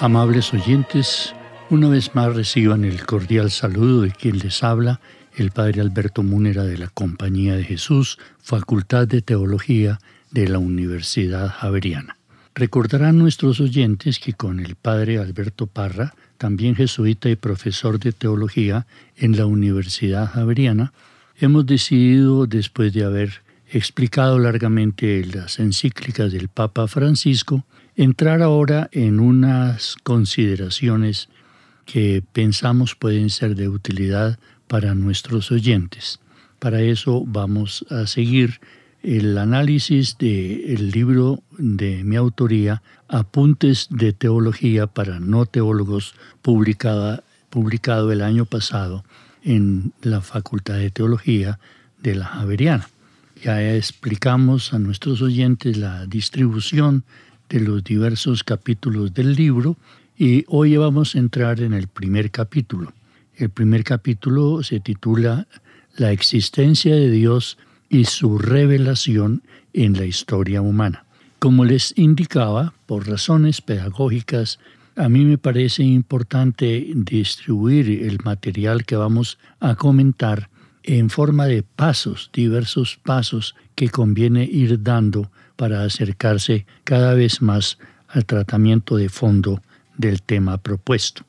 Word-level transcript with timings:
Amables 0.00 0.54
oyentes, 0.54 1.34
una 1.70 1.88
vez 1.88 2.14
más 2.14 2.32
reciban 2.32 2.84
el 2.84 3.04
cordial 3.04 3.50
saludo 3.50 4.02
de 4.02 4.12
quien 4.12 4.38
les 4.38 4.62
habla, 4.62 5.00
el 5.34 5.50
Padre 5.50 5.80
Alberto 5.80 6.22
Múnera 6.22 6.62
de 6.62 6.78
la 6.78 6.86
Compañía 6.86 7.56
de 7.56 7.64
Jesús, 7.64 8.16
Facultad 8.40 9.08
de 9.08 9.22
Teología 9.22 9.98
de 10.30 10.46
la 10.46 10.58
Universidad 10.58 11.48
Javeriana. 11.48 12.16
Recordarán 12.54 13.18
nuestros 13.18 13.58
oyentes 13.58 14.20
que 14.20 14.34
con 14.34 14.60
el 14.60 14.76
Padre 14.76 15.18
Alberto 15.18 15.66
Parra, 15.66 16.14
también 16.36 16.76
jesuita 16.76 17.28
y 17.28 17.34
profesor 17.34 17.98
de 17.98 18.12
teología 18.12 18.86
en 19.16 19.36
la 19.36 19.46
Universidad 19.46 20.30
Javeriana, 20.30 20.92
hemos 21.40 21.66
decidido, 21.66 22.46
después 22.46 22.92
de 22.92 23.02
haber 23.02 23.42
explicado 23.72 24.38
largamente 24.38 25.24
las 25.24 25.58
encíclicas 25.58 26.30
del 26.30 26.48
Papa 26.48 26.86
Francisco, 26.86 27.64
entrar 27.98 28.42
ahora 28.42 28.88
en 28.92 29.18
unas 29.18 29.96
consideraciones 30.04 31.28
que 31.84 32.22
pensamos 32.32 32.94
pueden 32.94 33.28
ser 33.28 33.56
de 33.56 33.68
utilidad 33.68 34.38
para 34.68 34.94
nuestros 34.94 35.50
oyentes. 35.50 36.20
Para 36.60 36.80
eso 36.80 37.24
vamos 37.26 37.84
a 37.90 38.06
seguir 38.06 38.60
el 39.02 39.36
análisis 39.36 40.16
del 40.16 40.92
libro 40.92 41.42
de 41.58 42.04
mi 42.04 42.14
autoría, 42.14 42.82
Apuntes 43.08 43.88
de 43.90 44.12
Teología 44.12 44.86
para 44.86 45.18
No 45.18 45.46
Teólogos, 45.46 46.14
publicada, 46.40 47.24
publicado 47.50 48.12
el 48.12 48.22
año 48.22 48.44
pasado 48.44 49.04
en 49.42 49.92
la 50.02 50.20
Facultad 50.20 50.74
de 50.74 50.90
Teología 50.90 51.58
de 52.00 52.14
la 52.14 52.26
Javeriana. 52.26 52.88
Ya 53.42 53.74
explicamos 53.74 54.72
a 54.72 54.78
nuestros 54.78 55.20
oyentes 55.20 55.76
la 55.76 56.06
distribución 56.06 57.04
de 57.48 57.60
los 57.60 57.82
diversos 57.84 58.44
capítulos 58.44 59.14
del 59.14 59.34
libro 59.34 59.76
y 60.16 60.44
hoy 60.48 60.76
vamos 60.76 61.14
a 61.14 61.18
entrar 61.18 61.60
en 61.60 61.72
el 61.72 61.88
primer 61.88 62.30
capítulo. 62.30 62.92
El 63.36 63.50
primer 63.50 63.84
capítulo 63.84 64.62
se 64.62 64.80
titula 64.80 65.46
La 65.96 66.12
existencia 66.12 66.94
de 66.94 67.10
Dios 67.10 67.56
y 67.88 68.04
su 68.04 68.38
revelación 68.38 69.42
en 69.72 69.94
la 69.94 70.04
historia 70.04 70.60
humana. 70.60 71.04
Como 71.38 71.64
les 71.64 71.96
indicaba, 71.96 72.74
por 72.86 73.06
razones 73.06 73.60
pedagógicas, 73.60 74.58
a 74.96 75.08
mí 75.08 75.24
me 75.24 75.38
parece 75.38 75.84
importante 75.84 76.90
distribuir 76.92 78.02
el 78.02 78.18
material 78.24 78.84
que 78.84 78.96
vamos 78.96 79.38
a 79.60 79.76
comentar 79.76 80.50
en 80.82 81.10
forma 81.10 81.46
de 81.46 81.62
pasos, 81.62 82.30
diversos 82.32 82.98
pasos 83.04 83.54
que 83.76 83.88
conviene 83.88 84.44
ir 84.44 84.82
dando 84.82 85.30
para 85.58 85.82
acercarse 85.82 86.66
cada 86.84 87.14
vez 87.14 87.42
más 87.42 87.78
al 88.06 88.24
tratamiento 88.24 88.96
de 88.96 89.08
fondo 89.08 89.60
del 89.96 90.22
tema 90.22 90.56
propuesto. 90.56 91.24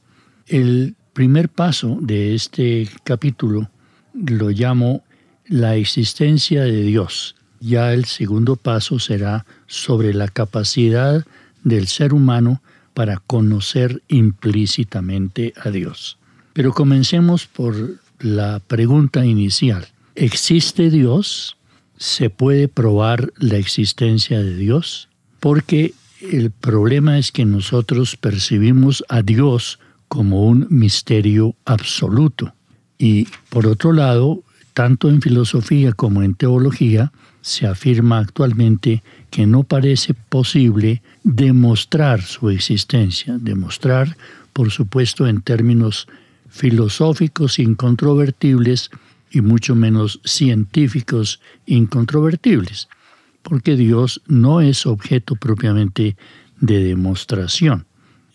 El 0.45 0.95
primer 1.13 1.49
paso 1.49 1.97
de 1.99 2.35
este 2.35 2.87
capítulo 3.03 3.71
lo 4.13 4.51
llamo 4.51 5.03
la 5.47 5.75
existencia 5.75 6.61
de 6.61 6.83
Dios. 6.83 7.35
Ya 7.59 7.91
el 7.91 8.05
segundo 8.05 8.55
paso 8.55 8.99
será 8.99 9.47
sobre 9.65 10.13
la 10.13 10.27
capacidad 10.27 11.25
del 11.63 11.87
ser 11.87 12.13
humano 12.13 12.61
para 12.93 13.17
conocer 13.17 14.03
implícitamente 14.09 15.53
a 15.59 15.71
Dios. 15.71 16.19
Pero 16.53 16.71
comencemos 16.73 17.47
por 17.47 17.99
la 18.19 18.59
pregunta 18.59 19.25
inicial. 19.25 19.87
¿Existe 20.13 20.91
Dios? 20.91 21.57
Se 21.99 22.29
puede 22.29 22.69
probar 22.69 23.31
la 23.37 23.57
existencia 23.57 24.39
de 24.39 24.55
Dios, 24.55 25.09
porque 25.39 25.93
el 26.21 26.49
problema 26.49 27.19
es 27.19 27.31
que 27.31 27.45
nosotros 27.45 28.15
percibimos 28.15 29.03
a 29.09 29.21
Dios 29.21 29.79
como 30.07 30.45
un 30.45 30.65
misterio 30.69 31.55
absoluto. 31.65 32.53
Y 32.97 33.27
por 33.49 33.67
otro 33.67 33.91
lado, 33.93 34.43
tanto 34.73 35.09
en 35.09 35.21
filosofía 35.21 35.91
como 35.91 36.23
en 36.23 36.35
teología, 36.35 37.11
se 37.41 37.67
afirma 37.67 38.19
actualmente 38.19 39.03
que 39.29 39.45
no 39.45 39.63
parece 39.63 40.13
posible 40.13 41.01
demostrar 41.23 42.21
su 42.21 42.49
existencia, 42.49 43.37
demostrar, 43.39 44.17
por 44.53 44.71
supuesto, 44.71 45.27
en 45.27 45.41
términos 45.41 46.07
filosóficos 46.49 47.59
incontrovertibles, 47.59 48.89
y 49.31 49.41
mucho 49.41 49.75
menos 49.75 50.19
científicos 50.23 51.39
incontrovertibles, 51.65 52.87
porque 53.43 53.75
Dios 53.75 54.21
no 54.27 54.61
es 54.61 54.85
objeto 54.85 55.35
propiamente 55.35 56.17
de 56.59 56.83
demostración. 56.83 57.85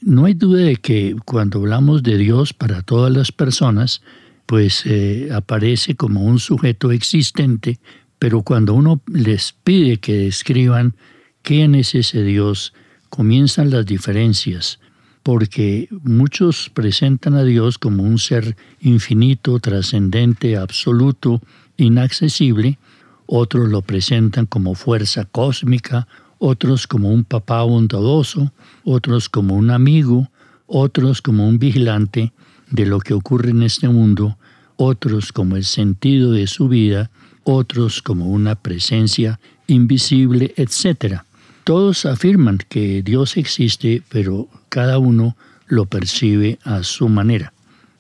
No 0.01 0.27
hay 0.27 0.35
duda 0.35 0.63
de 0.63 0.77
que 0.77 1.17
cuando 1.25 1.59
hablamos 1.59 2.03
de 2.03 2.19
Dios 2.19 2.53
para 2.53 2.83
todas 2.83 3.13
las 3.13 3.33
personas, 3.33 4.03
pues 4.47 4.83
eh, 4.85 5.31
aparece 5.33 5.95
como 5.95 6.25
un 6.25 6.39
sujeto 6.39 6.93
existente, 6.93 7.79
pero 8.19 8.43
cuando 8.43 8.75
uno 8.75 9.01
les 9.07 9.55
pide 9.65 9.99
que 9.99 10.15
describan 10.15 10.95
quién 11.43 11.75
es 11.75 11.95
ese 11.95 12.23
Dios, 12.23 12.75
comienzan 13.09 13.71
las 13.71 13.87
diferencias 13.87 14.79
porque 15.25 15.89
muchos 16.03 16.71
presentan 16.73 17.35
a 17.35 17.43
Dios 17.43 17.79
como 17.79 18.03
un 18.03 18.19
ser 18.19 18.57
infinito, 18.81 19.59
trascendente, 19.59 20.59
absoluto, 20.59 21.41
inaccesible, 21.79 22.79
otros 23.27 23.71
lo 23.71 23.81
presentan 23.81 24.45
como 24.45 24.75
fuerza 24.75 25.25
cósmica, 25.25 26.07
otros 26.39 26.87
como 26.87 27.09
un 27.09 27.25
papá 27.25 27.63
bondadoso, 27.63 28.53
otros 28.85 29.31
como 29.31 29.57
un 29.57 29.71
amigo, 29.71 30.31
otros 30.67 31.23
como 31.23 31.49
un 31.49 31.59
vigilante 31.59 32.35
de 32.71 32.85
lo 32.85 33.01
que 33.01 33.15
ocurre 33.15 33.51
en 33.51 33.63
este 33.63 33.89
mundo, 33.89 34.37
otros 34.77 35.33
como 35.33 35.57
el 35.57 35.65
sentido 35.65 36.33
de 36.33 36.47
su 36.47 36.69
vida, 36.69 37.11
otros 37.45 38.03
como 38.03 38.27
una 38.27 38.57
presencia 38.57 39.41
invisible, 39.69 40.53
etc. 40.59 41.23
Todos 41.65 42.05
afirman 42.05 42.59
que 42.69 43.03
Dios 43.03 43.39
existe, 43.39 44.03
pero 44.11 44.49
cada 44.69 44.99
uno 44.99 45.35
lo 45.67 45.87
percibe 45.87 46.59
a 46.63 46.83
su 46.83 47.09
manera. 47.09 47.55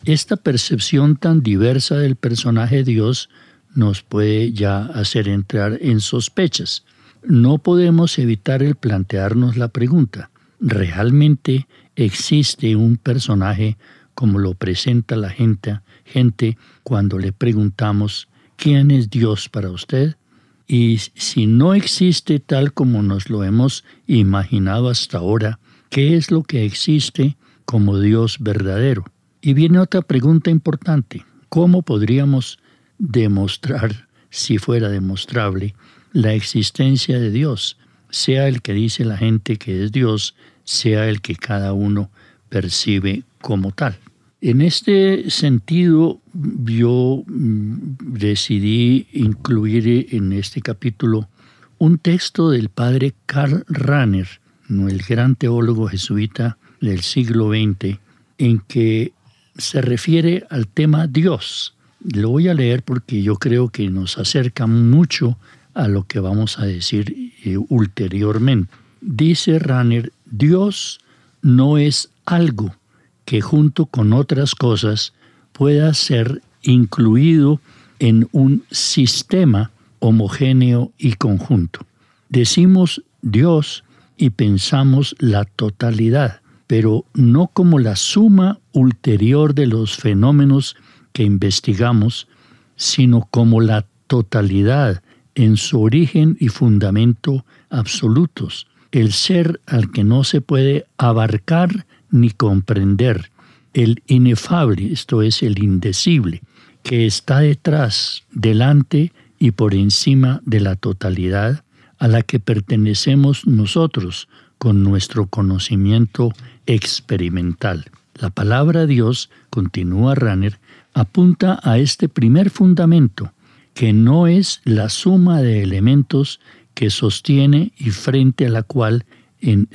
Esta 0.05 0.37
percepción 0.37 1.16
tan 1.16 1.43
diversa 1.43 1.96
del 1.96 2.16
personaje 2.16 2.84
Dios 2.84 3.31
nos 3.75 4.02
puede 4.02 4.52
ya 4.52 4.84
hacer 4.84 5.28
entrar 5.28 5.78
en 5.81 6.00
sospechas. 6.00 6.84
No 7.26 7.56
podemos 7.56 8.19
evitar 8.19 8.62
el 8.62 8.75
plantearnos 8.75 9.56
la 9.56 9.69
pregunta, 9.69 10.28
¿realmente 10.60 11.67
existe 11.96 12.76
un 12.76 12.99
personaje 12.99 13.78
como 14.14 14.38
lo 14.38 14.55
presenta 14.55 15.17
la 15.17 15.31
gente, 15.31 15.81
gente 16.05 16.58
cuando 16.82 17.19
le 17.19 17.32
preguntamos 17.32 18.28
¿quién 18.56 18.90
es 18.90 19.08
Dios 19.08 19.49
para 19.49 19.70
usted? 19.70 20.17
Y 20.66 20.99
si 21.14 21.46
no 21.46 21.75
existe 21.75 22.38
tal 22.38 22.72
como 22.72 23.02
nos 23.02 23.28
lo 23.28 23.44
hemos 23.44 23.84
imaginado 24.06 24.88
hasta 24.88 25.19
ahora, 25.19 25.58
¿qué 25.90 26.16
es 26.16 26.31
lo 26.31 26.43
que 26.43 26.64
existe 26.64 27.37
como 27.64 27.99
Dios 27.99 28.38
verdadero? 28.40 29.05
Y 29.40 29.52
viene 29.52 29.78
otra 29.78 30.00
pregunta 30.00 30.50
importante. 30.50 31.25
¿Cómo 31.50 31.82
podríamos 31.82 32.58
demostrar, 32.99 34.08
si 34.31 34.58
fuera 34.58 34.88
demostrable, 34.88 35.75
la 36.12 36.32
existencia 36.32 37.19
de 37.19 37.31
Dios, 37.31 37.76
sea 38.10 38.49
el 38.49 38.62
que 38.62 38.72
dice 38.72 39.05
la 39.05 39.19
gente 39.19 39.56
que 39.56 39.84
es 39.84 39.93
Dios, 39.93 40.34
sea 40.64 41.08
el 41.08 41.20
que 41.20 41.37
cada 41.37 41.75
uno 41.75 42.10
percibe 42.49 43.25
como 43.43 43.72
tal? 43.72 43.99
En 44.44 44.61
este 44.61 45.31
sentido, 45.31 46.20
yo 46.67 47.25
mm, 47.26 47.96
decidí 47.99 49.06
incluir 49.14 50.08
en 50.11 50.35
este 50.35 50.61
capítulo 50.61 51.31
un 51.79 51.96
texto 51.96 52.50
del 52.50 52.69
padre 52.69 53.14
Karl 53.25 53.64
Rahner, 53.69 54.29
el 54.69 54.99
gran 54.99 55.35
teólogo 55.37 55.88
jesuita 55.88 56.58
del 56.82 57.00
siglo 57.00 57.52
XX, 57.52 57.99
en 58.37 58.61
que 58.69 59.14
se 59.56 59.81
refiere 59.81 60.44
al 60.50 60.69
tema 60.69 61.06
Dios. 61.06 61.75
Lo 62.02 62.29
voy 62.29 62.49
a 62.49 62.55
leer 62.55 62.82
porque 62.82 63.23
yo 63.23 63.37
creo 63.37 63.70
que 63.70 63.88
nos 63.88 64.19
acerca 64.19 64.67
mucho 64.67 65.38
a 65.73 65.88
lo 65.88 66.06
que 66.06 66.20
vamos 66.20 66.58
a 66.58 66.67
decir 66.67 67.32
eh, 67.46 67.56
ulteriormente. 67.56 68.70
Dice 69.00 69.58
Rahner, 69.58 70.12
Dios 70.26 71.00
no 71.41 71.79
es 71.79 72.11
algo 72.26 72.75
que 73.24 73.40
junto 73.40 73.86
con 73.86 74.12
otras 74.12 74.54
cosas 74.54 75.12
pueda 75.52 75.92
ser 75.94 76.42
incluido 76.62 77.60
en 77.98 78.28
un 78.32 78.64
sistema 78.70 79.70
homogéneo 79.98 80.92
y 80.98 81.14
conjunto. 81.14 81.86
Decimos 82.28 83.02
Dios 83.22 83.84
y 84.16 84.30
pensamos 84.30 85.14
la 85.18 85.44
totalidad, 85.44 86.40
pero 86.66 87.04
no 87.14 87.48
como 87.48 87.78
la 87.78 87.96
suma 87.96 88.58
ulterior 88.72 89.54
de 89.54 89.66
los 89.66 89.96
fenómenos 89.96 90.76
que 91.12 91.22
investigamos, 91.22 92.28
sino 92.76 93.28
como 93.30 93.60
la 93.60 93.86
totalidad 94.06 95.02
en 95.34 95.56
su 95.56 95.80
origen 95.80 96.36
y 96.40 96.48
fundamento 96.48 97.44
absolutos, 97.70 98.66
el 98.92 99.12
ser 99.12 99.60
al 99.66 99.90
que 99.90 100.04
no 100.04 100.24
se 100.24 100.40
puede 100.40 100.86
abarcar 100.98 101.86
ni 102.14 102.31
comprender, 102.31 103.32
el 103.72 104.02
inefable, 104.06 104.93
esto 104.93 105.20
es 105.20 105.43
el 105.43 105.62
indecible, 105.62 106.43
que 106.84 107.06
está 107.06 107.40
detrás, 107.40 108.22
delante 108.31 109.12
y 109.38 109.50
por 109.50 109.75
encima 109.75 110.40
de 110.44 110.61
la 110.61 110.76
totalidad 110.76 111.64
a 111.99 112.06
la 112.06 112.22
que 112.22 112.38
pertenecemos 112.38 113.46
nosotros 113.49 114.28
con 114.58 114.84
nuestro 114.84 115.26
conocimiento 115.26 116.32
experimental. 116.66 117.87
La 118.14 118.31
palabra 118.31 118.87
Dios, 118.87 119.28
continúa 119.50 120.14
Ranner, 120.14 120.60
apunta 120.93 121.58
a 121.64 121.78
este 121.78 122.08
primer 122.08 122.50
fundamento, 122.50 123.32
que 123.75 123.93
no 123.93 124.28
es 124.28 124.60
la 124.64 124.88
suma 124.88 125.43
de 125.43 125.64
elementos 125.64 126.38
que 126.75 126.90
sostiene 126.90 127.72
y 127.76 127.90
frente 127.90 128.46
a 128.46 128.50
la 128.50 128.62
cual 128.62 129.05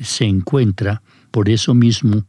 se 0.01 0.25
encuentra, 0.25 1.01
por 1.31 1.49
eso 1.49 1.73
mismo, 1.73 2.25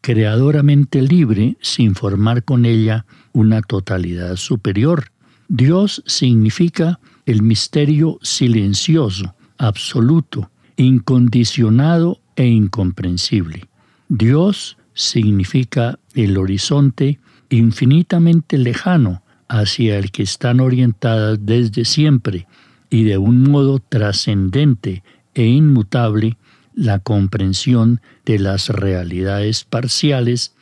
creadoramente 0.00 1.02
libre 1.02 1.56
sin 1.60 1.94
formar 1.94 2.44
con 2.44 2.64
ella 2.64 3.06
una 3.32 3.62
totalidad 3.62 4.36
superior. 4.36 5.12
Dios 5.48 6.02
significa 6.06 7.00
el 7.26 7.42
misterio 7.42 8.18
silencioso, 8.22 9.34
absoluto, 9.58 10.50
incondicionado 10.76 12.20
e 12.36 12.46
incomprensible. 12.46 13.68
Dios 14.08 14.78
significa 14.94 15.98
el 16.14 16.38
horizonte 16.38 17.20
infinitamente 17.50 18.58
lejano 18.58 19.22
hacia 19.48 19.98
el 19.98 20.10
que 20.10 20.22
están 20.22 20.60
orientadas 20.60 21.38
desde 21.42 21.84
siempre 21.84 22.46
y 22.88 23.04
de 23.04 23.18
un 23.18 23.42
modo 23.42 23.80
trascendente 23.80 25.02
e 25.34 25.46
inmutable 25.46 26.36
la 26.80 26.98
comprensión 26.98 28.00
de 28.24 28.38
las 28.38 28.70
realidades 28.70 29.64
parciales, 29.64 30.54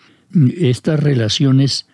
estas 0.56 0.98
relaciones 0.98 1.86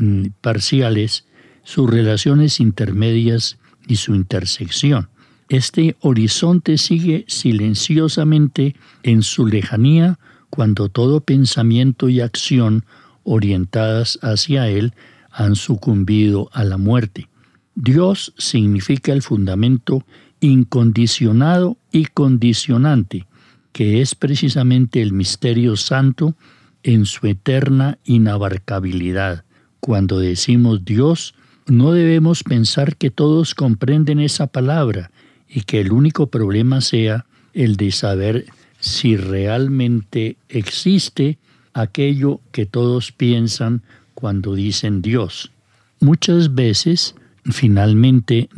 mm, 0.00 0.30
parciales, 0.40 1.26
sus 1.62 1.88
relaciones 1.88 2.58
intermedias 2.58 3.56
y 3.86 3.94
su 3.94 4.16
intersección. 4.16 5.08
Este 5.48 5.96
horizonte 6.00 6.76
sigue 6.76 7.24
silenciosamente 7.28 8.74
en 9.04 9.22
su 9.22 9.46
lejanía 9.46 10.18
cuando 10.50 10.88
todo 10.88 11.20
pensamiento 11.20 12.08
y 12.08 12.20
acción 12.20 12.84
orientadas 13.22 14.18
hacia 14.22 14.68
él 14.68 14.92
han 15.30 15.54
sucumbido 15.54 16.50
a 16.52 16.64
la 16.64 16.78
muerte. 16.78 17.28
Dios 17.76 18.34
significa 18.38 19.12
el 19.12 19.22
fundamento 19.22 20.04
incondicionado 20.40 21.76
y 21.92 22.06
condicionante, 22.06 23.28
que 23.72 24.00
es 24.00 24.14
precisamente 24.14 25.02
el 25.02 25.12
misterio 25.12 25.76
santo 25.76 26.34
en 26.82 27.06
su 27.06 27.26
eterna 27.26 27.98
inabarcabilidad. 28.04 29.44
Cuando 29.80 30.18
decimos 30.18 30.84
Dios, 30.84 31.34
no 31.66 31.92
debemos 31.92 32.42
pensar 32.42 32.96
que 32.96 33.10
todos 33.10 33.54
comprenden 33.54 34.20
esa 34.20 34.46
palabra 34.46 35.10
y 35.48 35.62
que 35.62 35.80
el 35.80 35.92
único 35.92 36.28
problema 36.28 36.80
sea 36.80 37.26
el 37.52 37.76
de 37.76 37.92
saber 37.92 38.46
si 38.80 39.16
realmente 39.16 40.36
existe 40.48 41.38
aquello 41.74 42.40
que 42.52 42.66
todos 42.66 43.12
piensan 43.12 43.82
cuando 44.14 44.54
dicen 44.54 45.02
Dios. 45.02 45.52
Muchas 46.00 46.54
veces, 46.54 47.14
finalmente, 47.44 48.48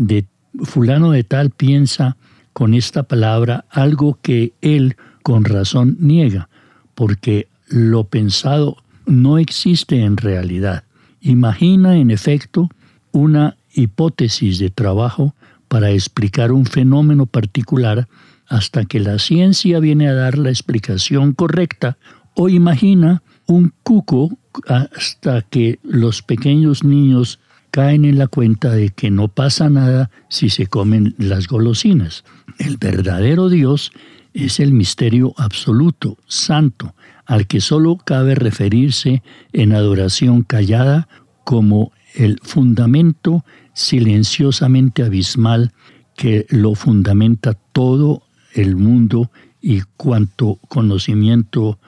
fulano 0.65 1.11
de 1.11 1.25
tal 1.25 1.51
piensa 1.51 2.17
con 2.53 2.75
esta 2.75 3.03
palabra 3.05 3.65
algo 3.71 4.19
que 4.23 4.53
él 4.61 4.97
con 5.23 5.45
razón 5.45 5.97
niega, 6.01 6.49
porque 6.95 7.49
lo 7.69 8.05
pensado 8.05 8.77
no 9.07 9.39
existe 9.39 10.03
en 10.03 10.17
realidad. 10.17 10.85
Imagina, 11.21 11.97
en 11.97 12.11
efecto, 12.11 12.69
una 13.13 13.57
hipótesis 13.75 14.59
de 14.59 14.71
trabajo 14.71 15.35
para 15.69 15.91
explicar 15.91 16.53
un 16.53 16.67
fenómeno 16.67 17.27
particular 17.27 18.09
hasta 18.49 18.85
que 18.85 18.99
la 18.99 19.19
ciencia 19.19 19.79
viene 19.79 20.09
a 20.09 20.15
dar 20.15 20.37
la 20.37 20.51
explicación 20.51 21.33
correcta 21.33 21.97
o 22.35 22.49
imagina 22.49 23.23
un 23.47 23.73
cuco 23.83 24.37
hasta 24.67 25.43
que 25.43 25.79
los 25.83 26.23
pequeños 26.23 26.83
niños 26.83 27.39
caen 27.71 28.05
en 28.05 28.19
la 28.19 28.27
cuenta 28.27 28.71
de 28.71 28.91
que 28.91 29.11
no 29.11 29.29
pasa 29.29 29.69
nada 29.71 30.11
si 30.29 30.51
se 30.51 30.67
comen 30.67 31.15
las 31.19 31.47
golosinas. 31.47 32.25
El 32.59 32.77
verdadero 32.77 33.49
Dios 33.49 33.93
es 34.35 34.61
el 34.61 34.73
misterio 34.73 35.35
absoluto, 35.37 36.19
santo, 36.27 36.95
al 37.27 37.47
que 37.47 37.61
solo 37.61 37.97
cabe 37.97 38.35
referirse 38.35 39.23
en 39.53 39.73
adoración 39.73 40.43
callada 40.43 41.09
como 41.45 41.93
el 42.15 42.39
fundamento 42.43 43.45
silenciosamente 43.73 45.03
abismal 45.03 45.73
que 46.17 46.47
lo 46.51 46.75
fundamenta 46.75 47.55
todo 47.73 48.23
el 48.55 48.77
mundo 48.77 49.31
y 49.61 49.83
cuanto 49.97 50.57
conocimiento 50.69 51.79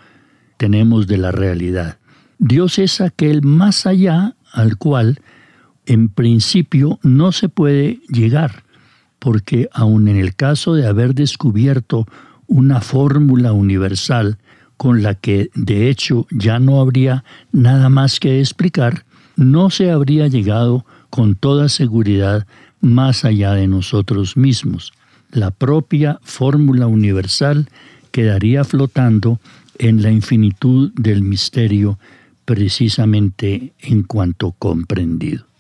tenemos 0.57 1.07
de 1.07 1.19
la 1.19 1.33
realidad. 1.33 1.99
Dios 2.39 2.79
es 2.79 3.01
aquel 3.01 3.43
más 3.43 3.87
allá 3.87 4.37
al 4.53 4.77
cual 4.77 5.21
en 5.87 6.09
principio 6.09 6.99
no 7.03 7.33
se 7.33 7.49
puede 7.49 8.01
llegar, 8.09 8.65
porque 9.19 9.69
aun 9.73 10.09
en 10.09 10.17
el 10.17 10.35
caso 10.35 10.75
de 10.75 10.87
haber 10.87 11.15
descubierto 11.15 12.07
una 12.47 12.81
fórmula 12.81 13.53
universal 13.53 14.39
con 14.77 15.03
la 15.03 15.15
que 15.15 15.51
de 15.55 15.89
hecho 15.89 16.27
ya 16.31 16.59
no 16.59 16.81
habría 16.81 17.25
nada 17.53 17.89
más 17.89 18.21
que 18.21 18.41
explicar, 18.41 19.05
no 19.37 19.71
se 19.71 19.91
habría 19.91 20.27
llegado 20.29 20.85
con 21.09 21.35
toda 21.35 21.69
seguridad 21.69 22.47
más 22.81 23.25
allá 23.25 23.53
de 23.53 23.69
nosotros 23.69 24.37
mismos. 24.37 24.93
La 25.31 25.51
propia 25.51 26.19
fórmula 26.23 26.87
universal 26.87 27.69
quedaría 28.11 28.65
flotando 28.65 29.41
en 29.79 30.03
la 30.03 30.11
infinitud 30.11 30.93
del 30.95 31.23
misterio 31.23 31.99
precisamente 32.45 33.73
en 33.81 34.03
cuanto 34.03 34.53
comprendido. 34.53 35.52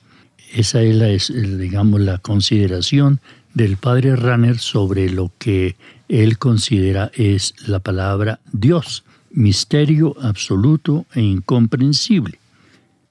Esa 0.53 0.83
es, 0.83 1.31
la, 1.31 1.37
digamos, 1.57 2.01
la 2.01 2.19
consideración 2.19 3.21
del 3.55 3.77
padre 3.77 4.17
Runner 4.17 4.59
sobre 4.59 5.11
lo 5.11 5.31
que 5.39 5.77
él 6.09 6.39
considera 6.39 7.11
es 7.15 7.55
la 7.67 7.79
palabra 7.79 8.41
Dios, 8.53 9.05
misterio 9.31 10.15
absoluto 10.21 11.07
e 11.15 11.23
incomprensible. 11.23 12.39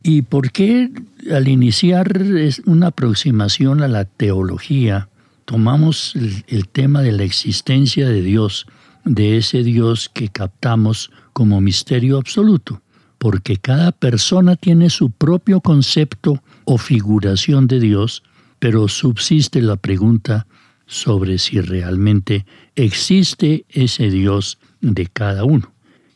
¿Y 0.03 0.23
por 0.23 0.51
qué 0.51 0.91
al 1.31 1.47
iniciar 1.47 2.23
una 2.65 2.87
aproximación 2.87 3.81
a 3.81 3.87
la 3.87 4.05
teología 4.05 5.09
tomamos 5.45 6.15
el, 6.47 6.67
tema 6.67 7.01
de 7.01 7.11
la 7.11 7.23
existencia 7.23 8.07
de 8.07 8.21
Dios, 8.21 8.67
de 9.03 9.37
ese 9.37 9.63
Dios 9.63 10.09
que 10.09 10.29
captamos 10.29 11.11
como 11.33 11.61
misterio 11.61 12.17
absoluto? 12.17 12.81
Porque 13.21 13.57
cada 13.57 13.91
persona 13.91 14.55
tiene 14.55 14.89
su 14.89 15.11
propio 15.11 15.61
concepto 15.61 16.41
o 16.65 16.79
figuración 16.79 17.67
de 17.67 17.79
Dios, 17.79 18.23
pero 18.57 18.87
subsiste 18.87 19.61
la 19.61 19.75
pregunta 19.75 20.47
sobre 20.87 21.37
si 21.37 21.61
realmente 21.61 22.47
existe 22.75 23.63
ese 23.69 24.09
Dios 24.09 24.57
de 24.81 25.05
cada 25.05 25.43
uno. 25.43 25.71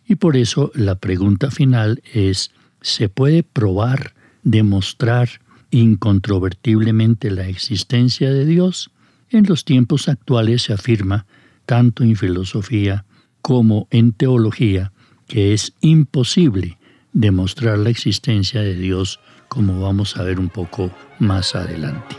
Y 0.07 0.15
por 0.15 0.35
eso 0.35 0.71
la 0.73 0.95
pregunta 0.95 1.51
final 1.51 2.01
es, 2.11 2.49
¿se 2.81 3.07
puede 3.07 3.43
probar, 3.43 4.15
demostrar 4.41 5.29
incontrovertiblemente 5.69 7.29
la 7.29 7.47
existencia 7.47 8.31
de 8.31 8.47
Dios? 8.47 8.89
En 9.29 9.45
los 9.45 9.63
tiempos 9.63 10.09
actuales 10.09 10.63
se 10.63 10.73
afirma, 10.73 11.27
tanto 11.67 12.03
en 12.03 12.15
filosofía 12.15 13.05
como 13.43 13.87
en 13.91 14.11
teología, 14.11 14.91
que 15.27 15.53
es 15.53 15.73
imposible 15.81 16.79
demostrar 17.15 17.79
la 17.79 17.89
existencia 17.89 18.61
de 18.61 18.75
Dios, 18.75 19.21
como 19.47 19.79
vamos 19.79 20.17
a 20.17 20.23
ver 20.23 20.37
un 20.37 20.49
poco 20.49 20.91
más 21.17 21.55
adelante. 21.55 22.17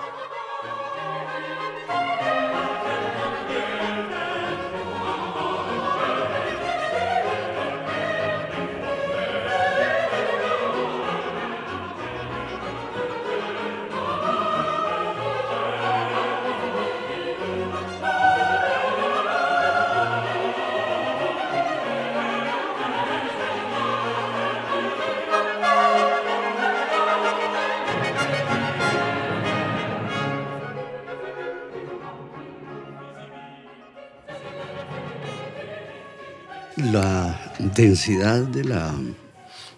La 36.96 37.52
densidad 37.76 38.42
de 38.44 38.64
la 38.64 38.98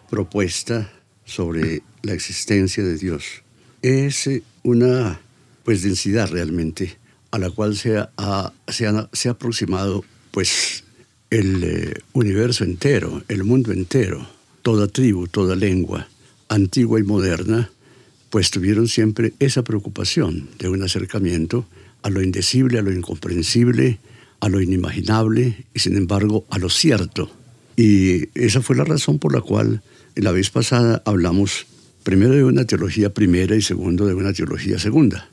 propuesta 0.09 0.89
sobre 1.25 1.83
la 2.03 2.13
existencia 2.13 2.85
de 2.85 2.97
Dios 2.97 3.43
es 3.83 4.29
eh, 4.29 4.45
una 4.63 5.21
pues 5.65 5.83
densidad 5.83 6.31
realmente 6.31 6.97
a 7.33 7.39
la 7.41 7.51
cual 7.51 7.77
se 7.77 7.99
ha, 7.99 8.53
se 8.69 8.87
ha, 8.87 9.33
aproximado 9.33 10.05
pues 10.31 10.85
el 11.31 11.65
eh, 11.65 11.95
universo 12.13 12.63
entero, 12.63 13.25
el 13.27 13.43
mundo 13.43 13.73
entero, 13.73 14.25
toda 14.63 14.87
tribu, 14.87 15.27
toda 15.27 15.57
lengua, 15.57 16.07
antigua 16.49 17.01
y 17.01 17.03
moderna, 17.03 17.69
pues 18.31 18.53
tuvieron 18.53 18.87
siempre 18.87 19.33
esa 19.41 19.65
preocupación 19.65 20.51
de 20.61 20.69
un 20.69 20.85
acercamiento 20.85 21.67
a 22.03 22.11
lo 22.11 22.23
indecible, 22.23 22.79
a 22.79 22.83
lo 22.83 22.93
incomprensible, 22.93 23.99
a 24.41 24.49
lo 24.49 24.61
inimaginable 24.61 25.65
y 25.75 25.79
sin 25.79 25.97
embargo 25.97 26.45
a 26.51 26.59
lo 26.59 26.71
cierto. 26.71 27.31
Y 27.77 28.29
esa 28.35 28.61
fue 28.61 28.77
la 28.77 28.85
razón 28.85 29.19
por 29.19 29.33
la 29.33 29.41
cual 29.41 29.83
la 30.17 30.33
vez 30.33 30.51
pasada 30.51 31.03
hablamos 31.05 31.67
primero 32.03 32.35
de 32.35 32.45
una 32.45 32.65
teología 32.65 33.15
primera 33.15 33.55
y 33.55 33.63
segundo 33.63 34.07
de 34.07 34.15
una 34.15 34.33
teología 34.33 34.79
segunda. 34.79 35.31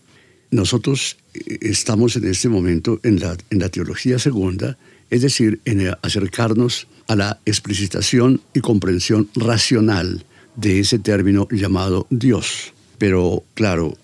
Nosotros 0.52 1.18
eh, 1.34 1.58
estamos 1.62 2.16
en 2.16 2.26
este 2.26 2.50
momento 2.50 3.00
en 3.04 3.20
la, 3.20 3.36
en 3.50 3.60
la 3.60 3.70
teología 3.70 4.20
segunda, 4.20 4.78
es 5.10 5.22
decir, 5.22 5.60
en 5.66 5.92
acercarnos 6.02 6.88
a 7.08 7.16
la 7.16 7.40
explicitación 7.46 8.42
y 8.54 8.62
comprensión 8.62 9.30
racional 9.36 10.26
de 10.56 10.80
ese 10.80 11.00
término 11.00 11.48
llamado 11.52 12.08
Dios. 12.10 12.75
Pero 12.98 13.44
claro, 13.54 13.98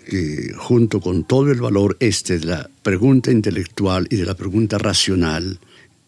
junto 0.57 0.99
con 0.99 1.23
todo 1.23 1.51
el 1.51 1.61
valor 1.61 1.97
este 1.99 2.39
de 2.39 2.45
la 2.45 2.69
pregunta 2.83 3.31
intelectual 3.31 4.07
y 4.09 4.17
de 4.17 4.25
la 4.25 4.35
pregunta 4.35 4.77
racional, 4.77 5.59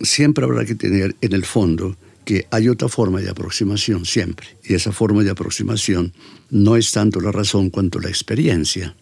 siempre 0.01 0.43
habrá 0.43 0.65
que 0.65 0.75
tener 0.75 1.15
en 1.21 1.33
el 1.33 1.45
fondo 1.45 1.95
que 2.25 2.45
hay 2.51 2.69
otra 2.69 2.89
forma 2.89 3.21
de 3.21 3.29
aproximación 3.29 4.05
siempre. 4.05 4.47
Y 4.63 4.73
esa 4.73 4.91
forma 4.91 5.23
de 5.23 5.31
aproximación 5.31 6.13
no 6.49 6.75
es 6.75 6.91
tanto 6.91 7.19
la 7.19 7.31
razón 7.31 7.69
cuanto 7.69 7.99
la 7.99 8.09
experiencia. 8.09 8.95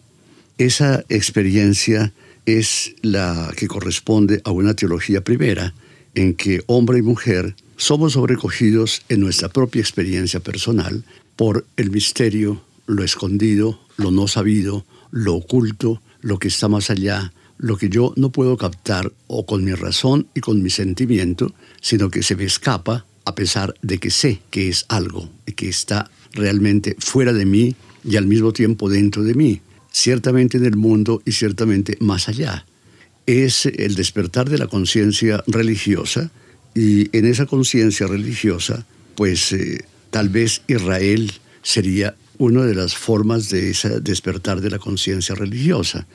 Esa 0.58 1.04
experiencia 1.08 2.12
es 2.46 2.94
la 3.02 3.52
que 3.56 3.68
corresponde 3.68 4.40
a 4.44 4.50
una 4.50 4.74
teología 4.74 5.22
primera, 5.22 5.74
en 6.14 6.34
que 6.34 6.62
hombre 6.66 6.98
y 6.98 7.02
mujer 7.02 7.54
somos 7.76 8.12
sobrecogidos 8.12 9.02
en 9.08 9.20
nuestra 9.20 9.48
propia 9.48 9.80
experiencia 9.80 10.40
personal 10.40 11.04
por 11.36 11.64
el 11.76 11.90
misterio 11.90 12.62
lo 12.92 13.04
escondido, 13.04 13.80
lo 13.96 14.10
no 14.10 14.28
sabido, 14.28 14.84
lo 15.10 15.34
oculto, 15.34 16.02
lo 16.20 16.38
que 16.38 16.48
está 16.48 16.68
más 16.68 16.90
allá, 16.90 17.32
lo 17.58 17.76
que 17.76 17.88
yo 17.88 18.12
no 18.16 18.30
puedo 18.30 18.56
captar 18.56 19.12
o 19.26 19.46
con 19.46 19.64
mi 19.64 19.72
razón 19.74 20.26
y 20.34 20.40
con 20.40 20.62
mi 20.62 20.70
sentimiento, 20.70 21.54
sino 21.80 22.10
que 22.10 22.22
se 22.22 22.36
me 22.36 22.44
escapa 22.44 23.06
a 23.24 23.34
pesar 23.34 23.74
de 23.82 23.98
que 23.98 24.10
sé 24.10 24.40
que 24.50 24.68
es 24.68 24.84
algo 24.88 25.30
y 25.46 25.52
que 25.52 25.68
está 25.68 26.10
realmente 26.32 26.96
fuera 26.98 27.32
de 27.32 27.46
mí 27.46 27.76
y 28.04 28.16
al 28.16 28.26
mismo 28.26 28.52
tiempo 28.52 28.88
dentro 28.88 29.22
de 29.22 29.34
mí, 29.34 29.60
ciertamente 29.92 30.56
en 30.56 30.64
el 30.64 30.76
mundo 30.76 31.22
y 31.24 31.32
ciertamente 31.32 31.96
más 32.00 32.28
allá. 32.28 32.66
Es 33.26 33.66
el 33.66 33.94
despertar 33.94 34.50
de 34.50 34.58
la 34.58 34.66
conciencia 34.66 35.44
religiosa 35.46 36.32
y 36.74 37.16
en 37.16 37.26
esa 37.26 37.46
conciencia 37.46 38.06
religiosa, 38.06 38.84
pues 39.14 39.52
eh, 39.52 39.84
tal 40.10 40.30
vez 40.30 40.62
Israel 40.66 41.32
sería 41.62 42.16
una 42.42 42.64
de 42.64 42.74
las 42.74 42.96
formas 42.96 43.50
de 43.50 43.70
ese 43.70 44.00
despertar 44.00 44.60
de 44.60 44.68
la 44.68 44.80
conciencia 44.80 45.36
religiosa. 45.36 46.08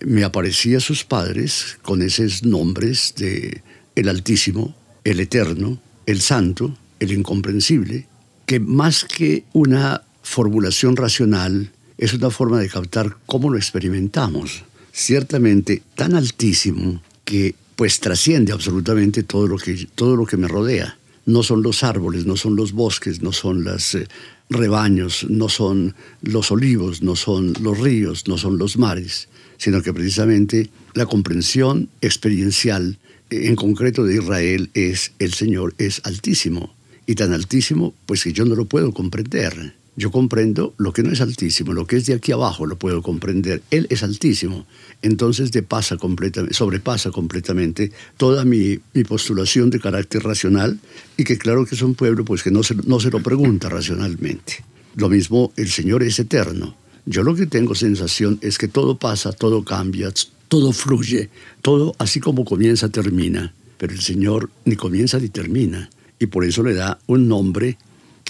Me 0.00 0.24
aparecía 0.24 0.80
sus 0.80 1.04
padres 1.04 1.76
con 1.82 2.00
esos 2.00 2.42
nombres 2.42 3.12
de 3.18 3.62
el 3.94 4.08
Altísimo, 4.08 4.74
el 5.04 5.20
Eterno, 5.20 5.78
el 6.06 6.22
Santo, 6.22 6.74
el 7.00 7.12
Incomprensible, 7.12 8.06
que 8.46 8.60
más 8.60 9.04
que 9.04 9.44
una 9.52 10.02
formulación 10.22 10.96
racional, 10.96 11.70
es 11.98 12.14
una 12.14 12.30
forma 12.30 12.60
de 12.60 12.70
captar 12.70 13.18
cómo 13.26 13.50
lo 13.50 13.58
experimentamos. 13.58 14.64
Ciertamente 14.90 15.82
tan 15.94 16.14
altísimo 16.14 17.02
que 17.26 17.54
pues 17.76 18.00
trasciende 18.00 18.52
absolutamente 18.52 19.22
todo 19.22 19.46
lo 19.48 19.58
que, 19.58 19.86
todo 19.94 20.16
lo 20.16 20.24
que 20.24 20.38
me 20.38 20.48
rodea. 20.48 20.96
No 21.26 21.42
son 21.42 21.62
los 21.62 21.84
árboles, 21.84 22.24
no 22.24 22.36
son 22.36 22.56
los 22.56 22.72
bosques, 22.72 23.22
no 23.22 23.32
son 23.32 23.64
las, 23.64 23.94
eh, 23.94 24.08
rebaños, 24.54 25.26
no 25.28 25.48
son 25.48 25.94
los 26.22 26.50
olivos, 26.50 27.02
no 27.02 27.16
son 27.16 27.52
los 27.60 27.78
ríos, 27.78 28.28
no 28.28 28.38
son 28.38 28.58
los 28.58 28.76
mares, 28.76 29.28
sino 29.58 29.82
que 29.82 29.92
precisamente 29.92 30.70
la 30.94 31.06
comprensión 31.06 31.88
experiencial 32.00 32.98
en 33.30 33.56
concreto 33.56 34.04
de 34.04 34.16
Israel 34.16 34.70
es 34.74 35.12
el 35.18 35.32
Señor 35.34 35.74
es 35.78 36.00
altísimo 36.04 36.74
y 37.06 37.14
tan 37.14 37.32
altísimo 37.32 37.94
pues 38.06 38.24
que 38.24 38.32
yo 38.32 38.44
no 38.44 38.54
lo 38.54 38.64
puedo 38.64 38.92
comprender. 38.92 39.74
Yo 39.96 40.10
comprendo 40.10 40.74
lo 40.76 40.92
que 40.92 41.04
no 41.04 41.12
es 41.12 41.20
altísimo, 41.20 41.72
lo 41.72 41.86
que 41.86 41.96
es 41.96 42.06
de 42.06 42.14
aquí 42.14 42.32
abajo 42.32 42.66
lo 42.66 42.76
puedo 42.76 43.00
comprender. 43.00 43.62
Él 43.70 43.86
es 43.90 44.02
altísimo. 44.02 44.66
Entonces 45.02 45.52
depasa 45.52 45.96
completamente, 45.96 46.54
sobrepasa 46.54 47.10
completamente 47.12 47.92
toda 48.16 48.44
mi, 48.44 48.78
postulación 49.08 49.70
de 49.70 49.78
carácter 49.78 50.24
racional 50.24 50.80
y 51.16 51.24
que 51.24 51.38
claro 51.38 51.64
que 51.64 51.76
es 51.76 51.82
un 51.82 51.94
pueblo 51.94 52.24
pues 52.24 52.42
que 52.42 52.50
no 52.50 52.62
se, 52.62 52.74
no 52.74 52.98
se 52.98 53.10
lo 53.10 53.22
pregunta 53.22 53.68
racionalmente. 53.68 54.64
Lo 54.96 55.08
mismo, 55.08 55.52
el 55.56 55.68
Señor 55.68 56.02
es 56.02 56.18
eterno. 56.18 56.76
Yo 57.06 57.22
lo 57.22 57.34
que 57.34 57.46
tengo 57.46 57.74
sensación 57.74 58.38
es 58.40 58.58
que 58.58 58.66
todo 58.66 58.98
pasa, 58.98 59.32
todo 59.32 59.64
cambia, 59.64 60.12
todo 60.48 60.72
fluye, 60.72 61.30
todo 61.62 61.94
así 61.98 62.18
como 62.18 62.44
comienza, 62.44 62.88
termina. 62.88 63.54
Pero 63.78 63.92
el 63.92 64.00
Señor 64.00 64.50
ni 64.64 64.74
comienza 64.74 65.18
ni 65.18 65.28
termina. 65.28 65.90
Y 66.18 66.26
por 66.26 66.44
eso 66.44 66.62
le 66.62 66.74
da 66.74 66.98
un 67.06 67.28
nombre 67.28 67.76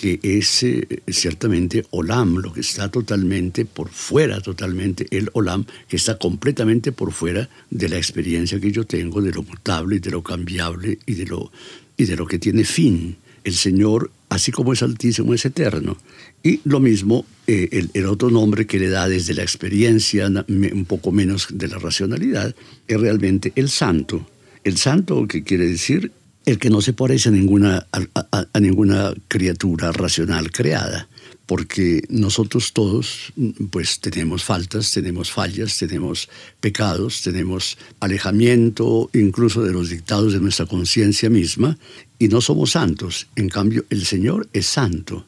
que 0.04 0.20
es 0.22 0.62
eh, 0.64 0.86
ciertamente 1.08 1.86
Olam, 1.88 2.36
lo 2.36 2.52
que 2.52 2.60
está 2.60 2.90
totalmente 2.90 3.64
por 3.64 3.88
fuera, 3.88 4.38
totalmente 4.42 5.06
el 5.10 5.30
Olam, 5.32 5.64
que 5.88 5.96
está 5.96 6.18
completamente 6.18 6.92
por 6.92 7.10
fuera 7.10 7.48
de 7.70 7.88
la 7.88 7.96
experiencia 7.96 8.60
que 8.60 8.70
yo 8.70 8.84
tengo 8.84 9.22
de 9.22 9.32
lo 9.32 9.42
mutable 9.42 9.96
y 9.96 10.00
de 10.00 10.10
lo 10.10 10.22
cambiable 10.22 10.98
y 11.06 11.14
de 11.14 11.24
lo, 11.24 11.50
y 11.96 12.04
de 12.04 12.16
lo 12.16 12.26
que 12.26 12.38
tiene 12.38 12.64
fin. 12.64 13.16
El 13.44 13.54
Señor, 13.54 14.10
así 14.28 14.52
como 14.52 14.74
es 14.74 14.82
altísimo, 14.82 15.32
es 15.32 15.46
eterno. 15.46 15.96
Y 16.42 16.60
lo 16.64 16.80
mismo, 16.80 17.24
eh, 17.46 17.70
el, 17.72 17.88
el, 17.94 18.04
otro 18.04 18.28
nombre 18.28 18.66
que 18.66 18.78
le 18.78 18.90
da 18.90 19.08
desde 19.08 19.32
la 19.32 19.42
experiencia, 19.42 20.28
un 20.28 20.84
poco 20.84 21.12
menos 21.12 21.46
de 21.50 21.66
la 21.66 21.78
racionalidad, 21.78 22.54
es 22.86 23.00
realmente 23.00 23.54
el 23.56 23.70
santo. 23.70 24.26
El 24.64 24.76
santo, 24.76 25.26
que 25.26 25.44
quiere 25.44 25.66
decir 25.66 26.12
el 26.44 26.58
que 26.58 26.70
no 26.70 26.80
se 26.80 26.92
parece 26.92 27.28
a 27.28 27.32
ninguna, 27.32 27.86
a, 27.92 28.60
ninguna 28.60 29.14
criatura 29.28 29.92
racional 29.92 30.50
creada, 30.50 31.08
porque 31.46 32.02
nosotros 32.08 32.72
todos 32.72 33.32
pues 33.70 34.00
tenemos 34.00 34.44
faltas, 34.44 34.90
tenemos 34.92 35.30
fallas, 35.30 35.78
tenemos 35.78 36.28
pecados, 36.60 37.22
tenemos 37.22 37.78
alejamiento 38.00 39.10
incluso 39.14 39.62
de 39.62 39.72
los 39.72 39.88
dictados 39.88 40.32
de 40.32 40.40
nuestra 40.40 40.66
conciencia 40.66 41.30
misma 41.30 41.78
y 42.18 42.28
no 42.28 42.40
somos 42.40 42.72
santos. 42.72 43.26
En 43.36 43.48
cambio, 43.48 43.84
el 43.90 44.04
Señor 44.04 44.48
es 44.52 44.66
santo. 44.66 45.26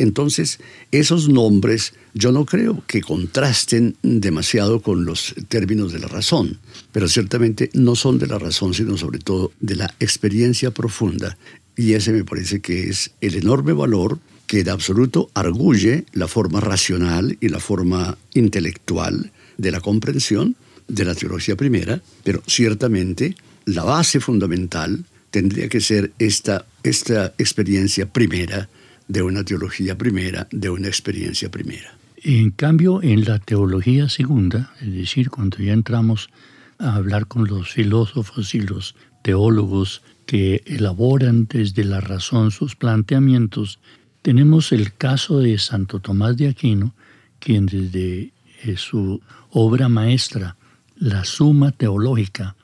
Entonces, 0.00 0.60
esos 0.92 1.28
nombres 1.28 1.92
yo 2.14 2.32
no 2.32 2.46
creo 2.46 2.82
que 2.86 3.02
contrasten 3.02 3.96
demasiado 4.02 4.80
con 4.80 5.04
los 5.04 5.34
términos 5.48 5.92
de 5.92 5.98
la 5.98 6.08
razón, 6.08 6.58
pero 6.90 7.06
ciertamente 7.06 7.68
no 7.74 7.94
son 7.94 8.18
de 8.18 8.26
la 8.26 8.38
razón, 8.38 8.72
sino 8.72 8.96
sobre 8.96 9.18
todo 9.18 9.52
de 9.60 9.76
la 9.76 9.94
experiencia 10.00 10.70
profunda. 10.70 11.36
Y 11.76 11.92
ese 11.92 12.12
me 12.12 12.24
parece 12.24 12.60
que 12.60 12.88
es 12.88 13.10
el 13.20 13.34
enorme 13.34 13.74
valor 13.74 14.18
que 14.46 14.64
de 14.64 14.70
absoluto 14.70 15.30
arguye 15.34 16.06
la 16.14 16.28
forma 16.28 16.60
racional 16.60 17.36
y 17.38 17.48
la 17.48 17.60
forma 17.60 18.16
intelectual 18.32 19.30
de 19.58 19.70
la 19.70 19.82
comprensión 19.82 20.56
de 20.88 21.04
la 21.04 21.14
teología 21.14 21.56
primera, 21.56 22.00
pero 22.24 22.42
ciertamente 22.46 23.36
la 23.66 23.84
base 23.84 24.18
fundamental 24.18 25.04
tendría 25.30 25.68
que 25.68 25.80
ser 25.82 26.12
esta, 26.18 26.64
esta 26.82 27.34
experiencia 27.36 28.06
primera 28.06 28.70
de 29.10 29.22
una 29.22 29.42
teología 29.42 29.98
primera, 29.98 30.46
de 30.52 30.70
una 30.70 30.86
experiencia 30.86 31.50
primera. 31.50 31.92
En 32.22 32.50
cambio, 32.50 33.02
en 33.02 33.24
la 33.24 33.40
teología 33.40 34.08
segunda, 34.08 34.72
es 34.80 34.94
decir, 34.94 35.30
cuando 35.30 35.58
ya 35.58 35.72
entramos 35.72 36.30
a 36.78 36.94
hablar 36.94 37.26
con 37.26 37.48
los 37.48 37.72
filósofos 37.72 38.54
y 38.54 38.60
los 38.60 38.94
teólogos 39.22 40.02
que 40.26 40.62
elaboran 40.64 41.48
desde 41.50 41.82
la 41.82 42.00
razón 42.00 42.52
sus 42.52 42.76
planteamientos, 42.76 43.80
tenemos 44.22 44.70
el 44.70 44.92
caso 44.92 45.40
de 45.40 45.58
Santo 45.58 45.98
Tomás 45.98 46.36
de 46.36 46.48
Aquino, 46.48 46.94
quien 47.40 47.66
desde 47.66 48.32
eh, 48.62 48.76
su 48.76 49.20
obra 49.50 49.88
maestra, 49.88 50.56
la 50.96 51.24
Suma 51.24 51.72
Teológica, 51.72 52.54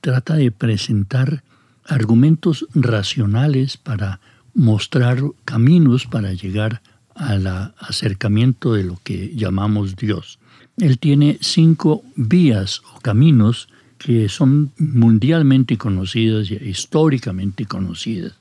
trata 0.00 0.34
de 0.34 0.50
presentar 0.50 1.44
argumentos 1.84 2.66
racionales 2.74 3.76
para 3.76 4.20
mostrar 4.54 5.22
caminos 5.44 6.06
para 6.06 6.32
llegar 6.32 6.82
al 7.14 7.46
acercamiento 7.78 8.74
de 8.74 8.84
lo 8.84 8.98
que 9.02 9.32
llamamos 9.34 9.96
Dios. 9.96 10.38
Él 10.78 10.98
tiene 10.98 11.38
cinco 11.40 12.02
vías 12.16 12.82
o 12.94 13.00
caminos 13.00 13.68
que 13.98 14.28
son 14.28 14.72
mundialmente 14.78 15.76
conocidas 15.78 16.50
y 16.50 16.54
históricamente 16.54 17.66
conocidas. 17.66 18.34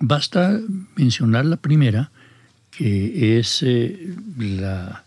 Basta 0.00 0.58
mencionar 0.96 1.44
la 1.44 1.56
primera, 1.56 2.10
que 2.70 3.38
es 3.38 3.62
eh, 3.62 4.14
la, 4.38 5.04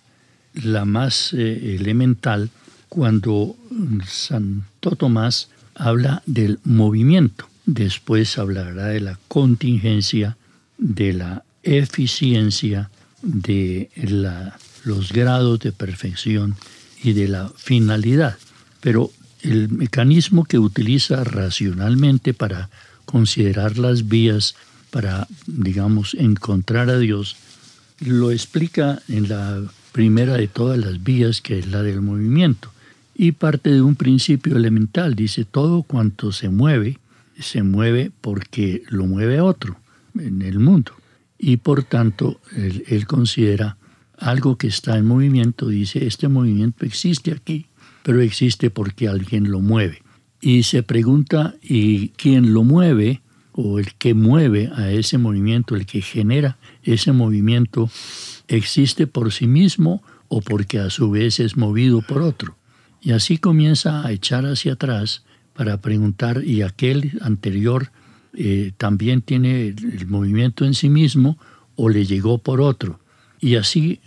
la, 0.54 0.86
más 0.86 1.34
eh, 1.34 1.76
elemental 1.76 2.52
cuando 2.90 3.56
Santo 4.06 4.96
Tomás 4.96 5.50
habla 5.74 6.22
del 6.28 6.60
movimiento. 6.64 7.48
Después 7.66 8.38
hablará 8.38 8.88
de 8.88 9.02
la 9.02 9.20
contingencia, 9.28 10.38
de 10.78 11.14
la 11.14 11.44
eficiencia, 11.64 12.90
de 13.22 13.90
los 14.84 15.12
grados 15.12 15.60
de 15.60 15.72
perfección 15.72 16.56
y 17.02 17.14
de 17.14 17.28
la 17.28 17.50
finalidad. 17.56 18.38
Pero 18.82 19.12
el 19.42 19.70
mecanismo 19.70 20.46
que 20.46 20.60
utiliza 20.60 21.24
racionalmente 21.24 22.34
para 22.34 22.70
considerar 23.06 23.78
las 23.78 24.08
vías 24.08 24.56
para, 24.92 25.28
digamos, 25.46 26.14
encontrar 26.14 26.90
a 26.90 26.98
Dios, 26.98 27.36
lo 28.00 28.32
explica 28.32 29.02
en 29.10 29.28
la 29.28 29.62
primera 29.92 30.36
de 30.36 30.48
todas 30.48 30.78
las 30.78 31.04
vías, 31.04 31.42
que 31.42 31.60
es 31.60 31.68
la 31.68 31.82
del 31.82 32.02
movimiento. 32.02 32.72
Y 33.14 33.34
parte 33.34 33.72
de 33.72 33.82
un 33.82 33.96
principio 33.96 34.56
elemental, 34.56 35.16
dice, 35.16 35.46
todo 35.46 35.84
cuanto 35.84 36.32
se 36.32 36.50
mueve 36.50 36.98
se 37.40 37.64
mueve 37.64 38.12
porque 38.22 38.84
lo 38.90 39.06
mueve 39.06 39.42
otro 39.42 39.78
en 40.18 40.42
el 40.42 40.60
mundo. 40.60 40.94
Y 41.38 41.58
por 41.58 41.84
tanto, 41.84 42.40
él, 42.56 43.06
considera 43.08 43.78
algo 44.18 44.58
que 44.58 44.68
está 44.68 44.98
en 44.98 45.06
movimiento, 45.06 45.68
dice, 45.68 46.06
este 46.08 46.28
movimiento 46.28 46.86
existe 46.86 47.32
aquí, 47.32 47.68
pero 48.04 48.22
existe 48.22 48.70
porque 48.70 49.08
alguien 49.08 49.52
lo 49.52 49.60
mueve. 49.60 50.02
Y 50.40 50.64
se 50.64 50.84
pregunta, 50.84 51.56
¿y 51.62 52.10
quién 52.10 52.54
lo 52.54 52.64
mueve? 52.64 53.22
o 53.58 53.80
el 53.80 53.94
que 53.94 54.14
mueve 54.14 54.70
a 54.76 54.92
ese 54.92 55.18
movimiento, 55.18 55.76
el 55.76 55.86
que 55.86 56.02
genera 56.02 56.58
ese 56.84 57.14
movimiento, 57.14 57.90
existe 58.50 59.08
por 59.08 59.32
sí 59.32 59.48
mismo 59.48 60.04
o 60.28 60.42
porque 60.42 60.80
a 60.80 60.90
su 60.90 61.10
vez 61.10 61.40
es 61.40 61.56
movido 61.56 62.02
por 62.02 62.22
otro. 62.22 62.58
Y 63.02 63.12
así 63.12 63.38
comienza 63.38 64.06
a 64.06 64.12
echar 64.12 64.46
hacia 64.46 64.74
atrás 64.74 65.24
para 65.56 65.82
preguntar, 65.82 66.44
¿y 66.44 66.62
aquel 66.62 67.18
anterior 67.22 67.92
eh, 68.34 68.74
también 68.78 69.22
tiene 69.22 69.70
el 69.70 70.06
movimiento 70.08 70.66
en 70.66 70.74
sí 70.74 70.90
mismo 70.90 71.38
o 71.76 71.90
le 71.90 72.06
llegó 72.06 72.38
por 72.38 72.62
otro? 72.62 73.00
Y 73.40 73.56
así 73.56 74.02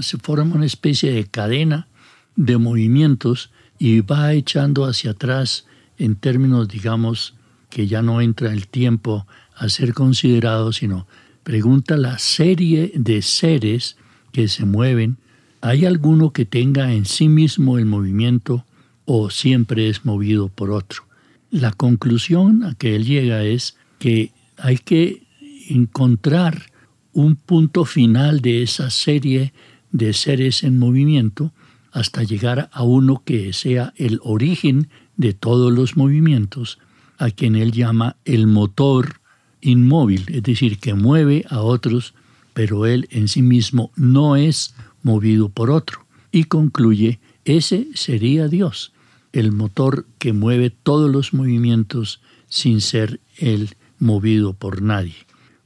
se 0.00 0.18
forma 0.18 0.54
una 0.54 0.66
especie 0.66 1.12
de 1.12 1.24
cadena 1.24 1.88
de 2.36 2.58
movimientos 2.58 3.50
y 3.78 4.00
va 4.00 4.32
echando 4.32 4.84
hacia 4.84 5.12
atrás 5.12 5.66
en 5.98 6.16
términos, 6.16 6.68
digamos, 6.68 7.34
que 7.70 7.86
ya 7.86 8.02
no 8.02 8.20
entra 8.20 8.52
el 8.52 8.68
tiempo 8.68 9.26
a 9.56 9.68
ser 9.68 9.94
considerado, 9.94 10.72
sino 10.72 11.06
pregunta 11.42 11.96
la 11.96 12.18
serie 12.18 12.92
de 12.94 13.22
seres 13.22 13.96
que 14.32 14.48
se 14.48 14.64
mueven. 14.64 15.16
¿Hay 15.60 15.86
alguno 15.86 16.32
que 16.32 16.44
tenga 16.44 16.92
en 16.92 17.04
sí 17.04 17.28
mismo 17.28 17.78
el 17.78 17.86
movimiento 17.86 18.64
o 19.04 19.30
siempre 19.30 19.88
es 19.88 20.04
movido 20.04 20.48
por 20.48 20.70
otro. 20.70 21.04
La 21.50 21.72
conclusión 21.72 22.64
a 22.64 22.74
que 22.74 22.96
él 22.96 23.04
llega 23.04 23.44
es 23.44 23.76
que 23.98 24.32
hay 24.56 24.78
que 24.78 25.22
encontrar 25.68 26.70
un 27.12 27.36
punto 27.36 27.84
final 27.84 28.40
de 28.40 28.62
esa 28.62 28.90
serie 28.90 29.52
de 29.92 30.12
seres 30.12 30.64
en 30.64 30.78
movimiento 30.78 31.52
hasta 31.92 32.24
llegar 32.24 32.68
a 32.72 32.82
uno 32.82 33.22
que 33.24 33.52
sea 33.52 33.92
el 33.96 34.18
origen 34.22 34.88
de 35.16 35.32
todos 35.32 35.72
los 35.72 35.96
movimientos, 35.96 36.80
a 37.18 37.30
quien 37.30 37.54
él 37.54 37.70
llama 37.70 38.16
el 38.24 38.48
motor 38.48 39.20
inmóvil, 39.60 40.24
es 40.28 40.42
decir, 40.42 40.78
que 40.78 40.94
mueve 40.94 41.44
a 41.48 41.60
otros, 41.60 42.14
pero 42.52 42.86
él 42.86 43.06
en 43.10 43.28
sí 43.28 43.42
mismo 43.42 43.92
no 43.94 44.34
es 44.34 44.74
movido 45.02 45.48
por 45.48 45.70
otro. 45.70 46.04
Y 46.32 46.44
concluye, 46.44 47.20
ese 47.44 47.86
sería 47.94 48.48
Dios 48.48 48.93
el 49.34 49.50
motor 49.50 50.06
que 50.18 50.32
mueve 50.32 50.70
todos 50.70 51.10
los 51.10 51.34
movimientos 51.34 52.20
sin 52.48 52.80
ser 52.80 53.20
él 53.36 53.74
movido 53.98 54.52
por 54.52 54.80
nadie. 54.80 55.16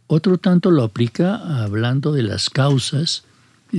Otro 0.06 0.38
tanto 0.38 0.70
lo 0.70 0.82
aplica 0.82 1.62
hablando 1.62 2.12
de 2.12 2.22
las 2.22 2.48
causas 2.48 3.24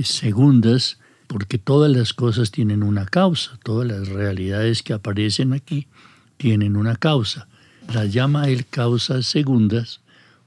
segundas, 0.04 1.00
porque 1.26 1.58
todas 1.58 1.90
las 1.90 2.14
cosas 2.14 2.52
tienen 2.52 2.84
una 2.84 3.04
causa, 3.04 3.58
todas 3.64 3.88
las 3.88 4.08
realidades 4.08 4.84
que 4.84 4.92
aparecen 4.92 5.52
aquí 5.52 5.88
tienen 6.36 6.76
una 6.76 6.94
causa. 6.94 7.48
Las 7.92 8.12
llama 8.12 8.48
él 8.48 8.66
causas 8.66 9.26
segundas 9.26 10.02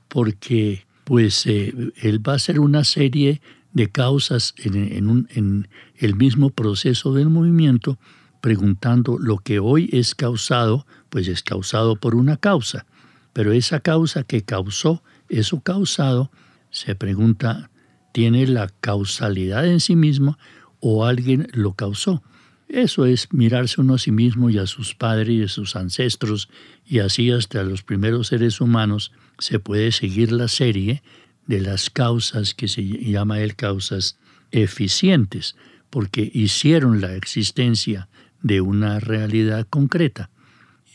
porque 0.08 0.86
pues 1.04 1.46
eh, 1.48 1.74
él 1.98 2.26
va 2.26 2.34
a 2.34 2.36
hacer 2.38 2.62
una 2.62 2.86
serie 2.86 3.42
de 3.74 3.90
causas 3.90 4.54
en 4.58 5.68
el 5.98 6.16
mismo 6.16 6.50
proceso 6.50 7.14
del 7.14 7.30
movimiento 7.30 7.98
preguntando 8.44 9.18
lo 9.18 9.38
que 9.38 9.60
hoy 9.60 9.90
es 9.94 10.16
causado, 10.16 10.86
pues 11.10 11.30
es 11.30 11.44
causado 11.44 11.96
por 11.96 12.14
una 12.14 12.36
causa, 12.36 12.86
pero 13.32 13.54
esa 13.54 13.80
causa 13.80 14.26
que 14.26 14.44
causó 14.44 15.02
eso 15.30 15.62
causado, 15.62 16.30
se 16.70 16.94
pregunta, 16.94 17.70
¿tiene 18.12 18.46
la 18.46 18.68
causalidad 18.82 19.66
en 19.66 19.80
sí 19.80 19.96
mismo 19.96 20.38
o 20.82 21.06
alguien 21.06 21.48
lo 21.54 21.72
causó? 21.76 22.22
Eso 22.68 23.06
es 23.06 23.32
mirarse 23.32 23.80
uno 23.80 23.94
a 23.94 23.98
sí 23.98 24.12
mismo 24.12 24.50
y 24.50 24.58
a 24.58 24.68
sus 24.68 24.94
padres 24.94 25.30
y 25.30 25.44
a 25.44 25.48
sus 25.48 25.78
ancestros 25.78 26.50
y 26.86 27.00
así 27.00 27.32
hasta 27.32 27.64
los 27.64 27.82
primeros 27.82 28.28
seres 28.28 28.60
humanos 28.60 29.14
se 29.40 29.60
puede 29.60 29.94
seguir 29.94 30.34
la 30.34 30.50
serie 30.50 31.02
de 31.48 31.62
las 31.62 31.90
causas 31.90 32.54
que 32.54 32.68
se 32.68 32.84
llama 32.84 33.40
él 33.40 33.56
causas 33.56 34.18
eficientes, 34.52 35.56
porque 35.90 36.30
hicieron 36.34 37.00
la 37.00 37.16
existencia 37.16 38.10
de 38.44 38.62
una 38.62 39.00
realidad 39.00 39.66
concreta. 39.68 40.30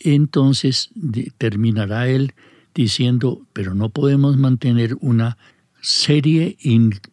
Entonces 0.00 0.90
terminará 1.38 2.06
él 2.06 2.34
diciendo, 2.74 3.42
pero 3.52 3.74
no 3.74 3.88
podemos 3.88 4.36
mantener 4.36 4.96
una 5.00 5.36
serie 5.80 6.56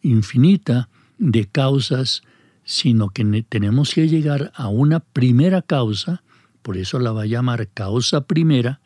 infinita 0.02 0.88
de 1.18 1.46
causas, 1.46 2.22
sino 2.62 3.08
que 3.10 3.44
tenemos 3.48 3.94
que 3.94 4.08
llegar 4.08 4.52
a 4.54 4.68
una 4.68 5.00
primera 5.00 5.62
causa, 5.62 6.22
por 6.62 6.76
eso 6.76 7.00
la 7.00 7.12
va 7.12 7.22
a 7.22 7.26
llamar 7.26 7.68
causa 7.68 8.26
primera, 8.26 8.80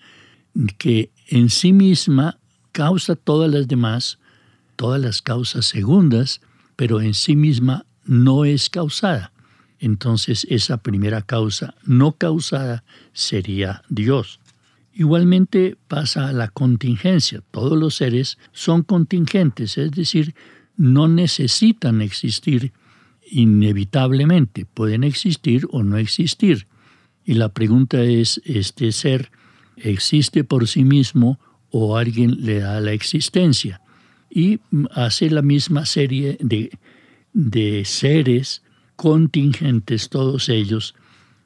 que 0.79 1.11
en 1.29 1.51
sí 1.51 1.73
misma 1.73 2.39
causa 2.73 3.17
todas 3.17 3.51
las 3.51 3.69
demás, 3.69 4.19
todas 4.77 5.01
las 5.01 5.21
causas 5.21 5.67
segundas, 5.67 6.41
pero 6.77 7.01
en 7.01 7.15
sí 7.15 7.37
misma 7.37 7.85
no 8.05 8.45
es 8.45 8.71
causada 8.71 9.33
entonces 9.81 10.47
esa 10.51 10.77
primera 10.77 11.23
causa 11.23 11.75
no 11.85 12.13
causada 12.13 12.85
sería 13.13 13.83
Dios. 13.89 14.41
Igualmente 14.93 15.77
pasa 15.89 16.33
la 16.33 16.49
contingencia. 16.49 17.43
Todos 17.51 17.79
los 17.79 17.95
seres 17.95 18.39
son 18.53 18.83
contingentes, 18.83 19.79
es 19.79 19.91
decir, 19.93 20.35
no 20.77 21.09
necesitan 21.09 22.03
existir 22.03 22.73
inevitablemente, 23.31 24.67
pueden 24.67 25.05
existir 25.05 25.67
o 25.71 25.83
no 25.83 25.97
existir. 25.97 26.67
Y 27.25 27.35
la 27.35 27.49
pregunta 27.51 28.03
es, 28.03 28.43
¿este 28.45 28.93
ser 28.93 29.31
existe 29.77 30.45
por 30.45 30.69
sí 30.69 30.85
mismo 30.85 31.39
o 31.71 31.97
alguien 31.97 32.45
le 32.45 32.61
da 32.61 32.81
la 32.81 32.93
existencia? 32.93 33.81
Y 34.29 34.61
hace 34.93 35.31
la 35.31 35.43
misma 35.43 35.87
serie 35.87 36.37
de, 36.41 36.71
de 37.33 37.85
seres 37.85 38.63
contingentes, 39.01 40.11
todos 40.11 40.51
ellos, 40.51 40.95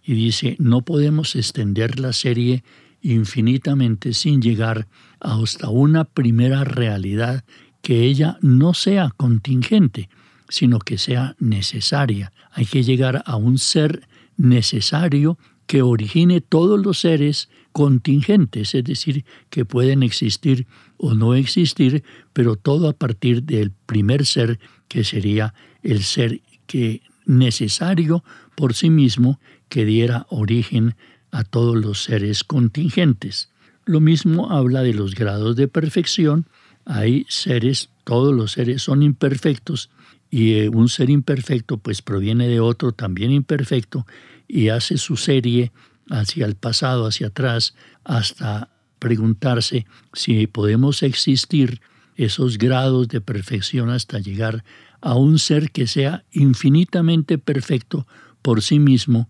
y 0.03 0.15
dice, 0.15 0.57
no 0.59 0.83
podemos 0.83 1.37
extender 1.37 2.01
la 2.01 2.13
serie 2.13 2.65
infinitamente 3.01 4.13
sin 4.13 4.43
llegar 4.43 4.89
hasta 5.21 5.69
una 5.69 6.03
primera 6.03 6.65
realidad 6.65 7.45
que 7.81 8.03
ella 8.03 8.39
no 8.41 8.75
sea 8.75 9.13
contingente, 9.17 10.09
sino 10.49 10.81
que 10.81 10.99
sea 10.99 11.37
necesaria. 11.39 12.33
Hay 12.51 12.67
que 12.67 12.83
llegar 12.83 13.23
a 13.25 13.37
un 13.37 13.59
ser 13.59 14.09
necesario 14.37 15.39
que 15.69 15.83
origine 15.83 16.41
todos 16.41 16.85
los 16.85 16.99
seres 16.99 17.51
contingentes, 17.71 18.75
es 18.75 18.83
decir, 18.83 19.25
que 19.49 19.65
pueden 19.65 20.03
existir 20.03 20.67
o 20.97 21.15
no 21.15 21.37
existir, 21.37 22.03
pero 22.33 22.57
todo 22.57 22.89
a 22.89 22.95
partir 22.95 23.45
del 23.45 23.71
primer 23.71 24.27
ser 24.27 24.59
que 24.89 25.05
sería 25.05 25.55
el 25.85 26.03
ser 26.03 26.41
que 26.67 27.01
necesario 27.27 28.25
por 28.55 28.75
sí 28.75 28.91
mismo 28.91 29.41
que 29.69 29.85
diera 29.85 30.27
origen 30.29 30.97
a 31.31 31.45
todos 31.45 31.77
los 31.77 32.05
seres 32.05 32.45
contingentes. 32.45 33.51
Lo 33.85 34.01
mismo 34.01 34.51
habla 34.51 34.83
de 34.83 34.95
los 34.95 35.15
grados 35.15 35.57
de 35.57 35.69
perfección. 35.69 36.47
Hay 36.85 37.27
seres, 37.29 37.91
todos 38.05 38.35
los 38.35 38.53
seres 38.53 38.83
son 38.83 39.03
imperfectos 39.03 39.91
y 40.31 40.55
eh, 40.55 40.69
un 40.69 40.89
ser 40.89 41.11
imperfecto 41.11 41.77
pues 41.79 42.03
proviene 42.03 42.49
de 42.49 42.61
otro 42.61 42.93
también 42.93 43.31
imperfecto 43.31 44.07
y 44.49 44.69
hace 44.69 44.99
su 44.99 45.17
serie 45.17 45.73
hacia 46.11 46.47
el 46.47 46.55
pasado, 46.55 47.07
hacia 47.07 47.29
atrás, 47.29 47.75
hasta 48.05 48.71
preguntarse 48.99 49.87
si 50.13 50.47
podemos 50.47 51.03
existir 51.03 51.81
esos 52.17 52.59
grados 52.59 53.09
de 53.09 53.21
perfección 53.21 53.91
hasta 53.91 54.19
llegar 54.19 54.65
a 55.01 55.15
un 55.15 55.39
ser 55.39 55.71
que 55.71 55.87
sea 55.87 56.25
infinitamente 56.33 57.39
perfecto 57.39 58.07
por 58.43 58.63
sí 58.63 58.79
mismo 58.79 59.29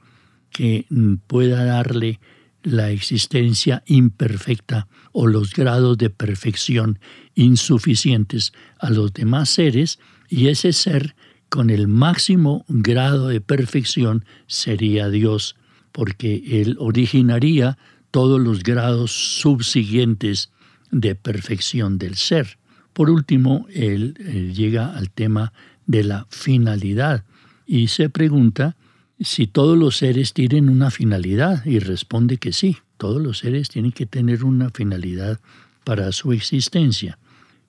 que 0.50 0.86
pueda 1.26 1.64
darle 1.64 2.20
la 2.62 2.90
existencia 2.90 3.82
imperfecta 3.86 4.88
o 5.12 5.26
los 5.26 5.52
grados 5.52 5.98
de 5.98 6.10
perfección 6.10 6.98
insuficientes 7.34 8.52
a 8.78 8.90
los 8.90 9.12
demás 9.12 9.50
seres 9.50 9.98
y 10.28 10.48
ese 10.48 10.72
ser 10.72 11.14
con 11.48 11.70
el 11.70 11.86
máximo 11.86 12.64
grado 12.68 13.28
de 13.28 13.40
perfección 13.40 14.24
sería 14.46 15.08
Dios, 15.08 15.56
porque 15.92 16.60
Él 16.60 16.76
originaría 16.80 17.78
todos 18.10 18.40
los 18.40 18.62
grados 18.62 19.12
subsiguientes 19.40 20.50
de 20.90 21.14
perfección 21.14 21.98
del 21.98 22.16
ser. 22.16 22.58
Por 22.94 23.10
último, 23.10 23.66
él, 23.74 24.14
llega 24.54 24.96
al 24.96 25.10
tema 25.10 25.52
de 25.86 26.04
la 26.04 26.26
finalidad 26.30 27.24
y 27.66 27.88
se 27.88 28.08
pregunta 28.08 28.76
si 29.20 29.46
todos 29.46 29.76
los 29.76 29.96
seres 29.96 30.32
tienen 30.32 30.68
una 30.68 30.90
finalidad 30.90 31.66
y 31.66 31.80
responde 31.80 32.38
que 32.38 32.52
sí, 32.52 32.78
todos 32.96 33.20
los 33.20 33.38
seres 33.38 33.68
tienen 33.68 33.92
que 33.92 34.06
tener 34.06 34.44
una 34.44 34.70
finalidad 34.70 35.40
para 35.82 36.12
su 36.12 36.32
existencia. 36.32 37.18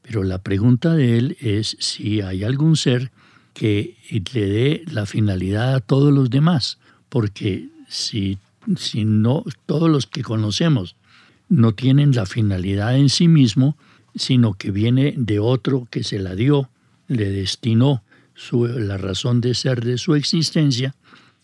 Pero 0.04 0.24
la 0.24 0.38
pregunta 0.38 0.94
de 0.94 1.18
él 1.18 1.38
es 1.40 1.76
si 1.80 2.22
hay 2.22 2.44
algún 2.44 2.78
ser 2.78 3.12
que 3.54 3.98
le 4.34 4.46
dé 4.46 4.84
la 4.92 5.08
finalidad 5.08 5.74
a 5.74 5.80
todos 5.80 6.14
los 6.14 6.30
demás, 6.30 6.78
porque 7.10 7.70
si, 7.88 8.38
si 8.78 9.06
no, 9.06 9.44
todos 9.66 9.90
los 9.90 10.06
que 10.06 10.22
conocemos 10.22 10.96
no 11.50 11.74
tienen 11.74 12.12
la 12.12 12.28
finalidad 12.28 12.96
en 12.96 13.10
sí 13.10 13.28
mismo, 13.28 13.76
sino 14.16 14.54
que 14.54 14.72
viene 14.72 15.14
de 15.18 15.40
otro 15.40 15.88
que 15.92 16.04
se 16.04 16.20
la 16.20 16.36
dio, 16.36 16.70
le 17.08 17.30
destinó 17.30 18.04
la 18.52 18.98
razón 18.98 19.42
de 19.42 19.54
ser 19.54 19.84
de 19.84 19.98
su 19.98 20.16
existencia, 20.16 20.96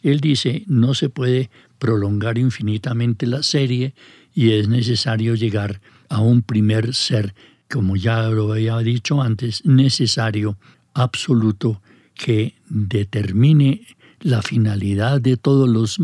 él 0.02 0.20
dice, 0.20 0.64
no 0.68 0.94
se 0.94 1.10
puede 1.10 1.50
prolongar 1.80 2.38
infinitamente 2.38 3.28
la 3.28 3.44
serie 3.44 3.94
y 4.34 4.52
es 4.52 4.68
necesario 4.68 5.36
llegar 5.36 5.82
a 6.10 6.20
un 6.22 6.42
primer 6.42 6.94
ser, 6.96 7.34
como 7.70 7.96
ya 7.96 8.28
lo 8.30 8.52
había 8.52 8.78
dicho 8.80 9.22
antes, 9.22 9.64
necesario, 9.66 10.58
absoluto, 10.94 11.82
que 12.16 12.56
determine 12.68 13.82
la 14.20 14.42
finalidad 14.42 15.22
de 15.22 15.38
todos 15.38 15.70
los 15.70 15.98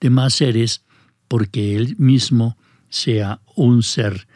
demás 0.00 0.34
seres, 0.34 0.82
porque 1.28 1.76
él 1.76 1.96
mismo 1.98 2.56
sea 2.88 3.40
un 3.56 3.82
ser 3.82 4.26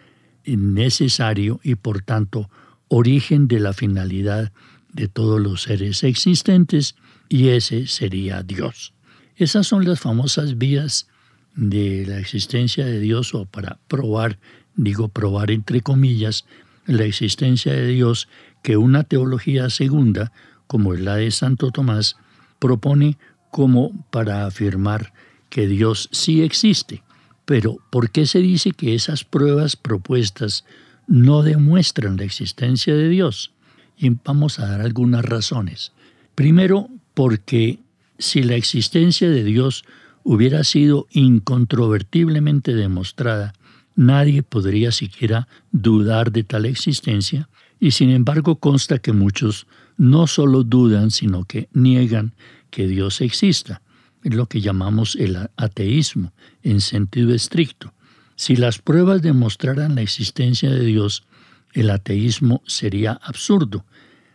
necesario 0.56 1.60
y 1.62 1.74
por 1.74 2.02
tanto 2.02 2.48
origen 2.88 3.48
de 3.48 3.60
la 3.60 3.72
finalidad 3.72 4.52
de 4.92 5.08
todos 5.08 5.40
los 5.40 5.62
seres 5.62 6.02
existentes, 6.02 6.96
y 7.28 7.48
ese 7.48 7.86
sería 7.86 8.42
Dios. 8.42 8.94
Esas 9.36 9.66
son 9.66 9.84
las 9.84 10.00
famosas 10.00 10.58
vías 10.58 11.08
de 11.54 12.06
la 12.06 12.18
existencia 12.18 12.84
de 12.86 13.00
Dios 13.00 13.34
o 13.34 13.44
para 13.44 13.78
probar, 13.88 14.38
digo 14.74 15.08
probar 15.08 15.50
entre 15.50 15.80
comillas, 15.82 16.46
la 16.86 17.04
existencia 17.04 17.72
de 17.72 17.88
Dios 17.88 18.28
que 18.62 18.76
una 18.76 19.04
teología 19.04 19.68
segunda, 19.70 20.32
como 20.66 20.94
es 20.94 21.00
la 21.00 21.16
de 21.16 21.30
Santo 21.30 21.70
Tomás, 21.70 22.16
propone 22.58 23.18
como 23.50 23.92
para 24.10 24.46
afirmar 24.46 25.12
que 25.50 25.66
Dios 25.66 26.08
sí 26.12 26.42
existe. 26.42 27.02
Pero 27.48 27.78
¿por 27.88 28.10
qué 28.10 28.26
se 28.26 28.40
dice 28.40 28.72
que 28.72 28.94
esas 28.94 29.24
pruebas 29.24 29.74
propuestas 29.74 30.66
no 31.06 31.42
demuestran 31.42 32.18
la 32.18 32.24
existencia 32.24 32.94
de 32.94 33.08
Dios? 33.08 33.52
Y 33.96 34.10
vamos 34.22 34.58
a 34.58 34.66
dar 34.66 34.82
algunas 34.82 35.24
razones. 35.24 35.92
Primero, 36.34 36.90
porque 37.14 37.78
si 38.18 38.42
la 38.42 38.56
existencia 38.56 39.30
de 39.30 39.44
Dios 39.44 39.86
hubiera 40.24 40.62
sido 40.62 41.06
incontrovertiblemente 41.10 42.74
demostrada, 42.74 43.54
nadie 43.96 44.42
podría 44.42 44.92
siquiera 44.92 45.48
dudar 45.72 46.32
de 46.32 46.44
tal 46.44 46.66
existencia, 46.66 47.48
y 47.80 47.92
sin 47.92 48.10
embargo 48.10 48.56
consta 48.56 48.98
que 48.98 49.14
muchos 49.14 49.66
no 49.96 50.26
solo 50.26 50.64
dudan, 50.64 51.10
sino 51.10 51.46
que 51.46 51.70
niegan 51.72 52.34
que 52.70 52.86
Dios 52.86 53.22
exista. 53.22 53.80
Lo 54.22 54.46
que 54.46 54.60
llamamos 54.60 55.16
el 55.16 55.36
ateísmo 55.56 56.32
en 56.62 56.80
sentido 56.80 57.34
estricto. 57.34 57.92
Si 58.36 58.56
las 58.56 58.78
pruebas 58.78 59.22
demostraran 59.22 59.94
la 59.94 60.02
existencia 60.02 60.70
de 60.70 60.84
Dios, 60.84 61.24
el 61.72 61.90
ateísmo 61.90 62.62
sería 62.66 63.12
absurdo, 63.12 63.84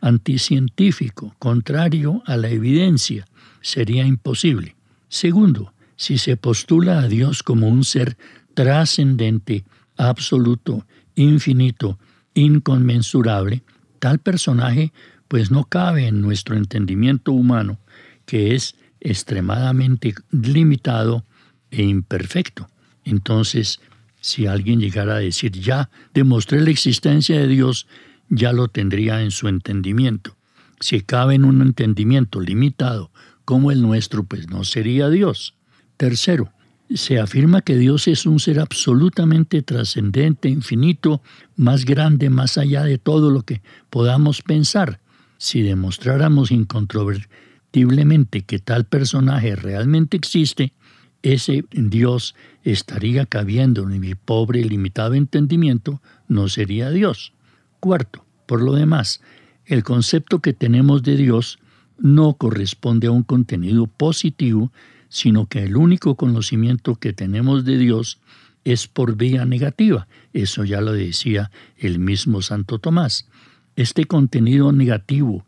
anticientífico, 0.02 1.36
contrario 1.40 2.22
a 2.26 2.36
la 2.36 2.50
evidencia, 2.50 3.26
sería 3.62 4.06
imposible. 4.06 4.76
Segundo, 5.08 5.74
si 5.96 6.18
se 6.18 6.36
postula 6.36 7.00
a 7.00 7.08
Dios 7.08 7.44
como 7.44 7.68
un 7.68 7.86
ser 7.86 8.18
trascendente, 8.54 9.64
absoluto, 9.96 10.86
infinito, 11.16 11.98
inconmensurable, 12.34 13.64
tal 14.00 14.20
personaje 14.20 14.92
pues 15.28 15.50
no 15.50 15.64
cabe 15.64 16.08
en 16.08 16.22
nuestro 16.22 16.56
entendimiento 16.56 17.32
humano, 17.32 17.80
que 18.26 18.54
es 18.54 18.76
extremadamente 19.04 20.16
limitado 20.32 21.26
e 21.70 21.84
imperfecto. 21.84 22.68
Entonces, 23.04 23.80
si 24.22 24.48
alguien 24.48 24.80
llegara 24.80 25.16
a 25.16 25.20
decir, 25.20 25.52
ya 25.52 25.90
demostré 26.14 26.62
la 26.62 26.72
existencia 26.72 27.38
de 27.38 27.48
Dios, 27.48 27.88
ya 28.30 28.54
lo 28.54 28.70
tendría 28.70 29.22
en 29.22 29.32
su 29.32 29.50
entendimiento. 29.50 30.36
Si 30.80 31.02
cabe 31.02 31.36
en 31.36 31.46
un 31.46 31.62
entendimiento 31.62 32.40
limitado 32.40 33.12
como 33.46 33.72
el 33.72 33.82
nuestro, 33.82 34.24
pues 34.24 34.50
no 34.50 34.64
sería 34.64 35.10
Dios. 35.10 35.56
Tercero, 35.98 36.52
se 36.90 37.20
afirma 37.20 37.62
que 37.62 37.78
Dios 37.78 38.08
es 38.08 38.26
un 38.26 38.40
ser 38.40 38.60
absolutamente 38.60 39.62
trascendente, 39.62 40.48
infinito, 40.48 41.22
más 41.56 41.86
grande, 41.86 42.30
más 42.30 42.58
allá 42.58 42.84
de 42.84 42.98
todo 42.98 43.30
lo 43.30 43.44
que 43.44 43.62
podamos 43.90 44.42
pensar. 44.42 45.02
Si 45.38 45.62
demostráramos 45.62 46.52
incontrovertiblemente 46.52 47.44
que 48.46 48.60
tal 48.60 48.86
personaje 48.86 49.56
realmente 49.56 50.16
existe, 50.16 50.74
ese 51.24 51.66
Dios 51.72 52.36
estaría 52.64 53.26
cabiendo 53.26 53.84
en 53.90 54.00
mi 54.00 54.14
pobre 54.14 54.60
y 54.60 54.64
limitado 54.64 55.16
entendimiento, 55.16 56.02
no 56.28 56.50
sería 56.50 56.92
Dios. 56.92 57.34
Cuarto, 57.80 58.26
por 58.46 58.62
lo 58.62 58.74
demás, 58.74 59.22
el 59.66 59.84
concepto 59.84 60.40
que 60.40 60.54
tenemos 60.54 61.02
de 61.02 61.18
Dios 61.18 61.58
no 61.98 62.36
corresponde 62.36 63.08
a 63.08 63.12
un 63.12 63.24
contenido 63.24 63.88
positivo, 63.88 64.72
sino 65.10 65.48
que 65.48 65.64
el 65.64 65.76
único 65.76 66.16
conocimiento 66.16 66.96
que 66.96 67.14
tenemos 67.14 67.66
de 67.66 67.78
Dios 67.78 68.20
es 68.66 68.88
por 68.88 69.16
vía 69.16 69.46
negativa. 69.46 70.08
Eso 70.34 70.64
ya 70.64 70.80
lo 70.80 70.94
decía 70.94 71.50
el 71.78 72.00
mismo 72.00 72.42
Santo 72.42 72.78
Tomás. 72.78 73.28
Este 73.76 74.06
contenido 74.06 74.72
negativo 74.72 75.46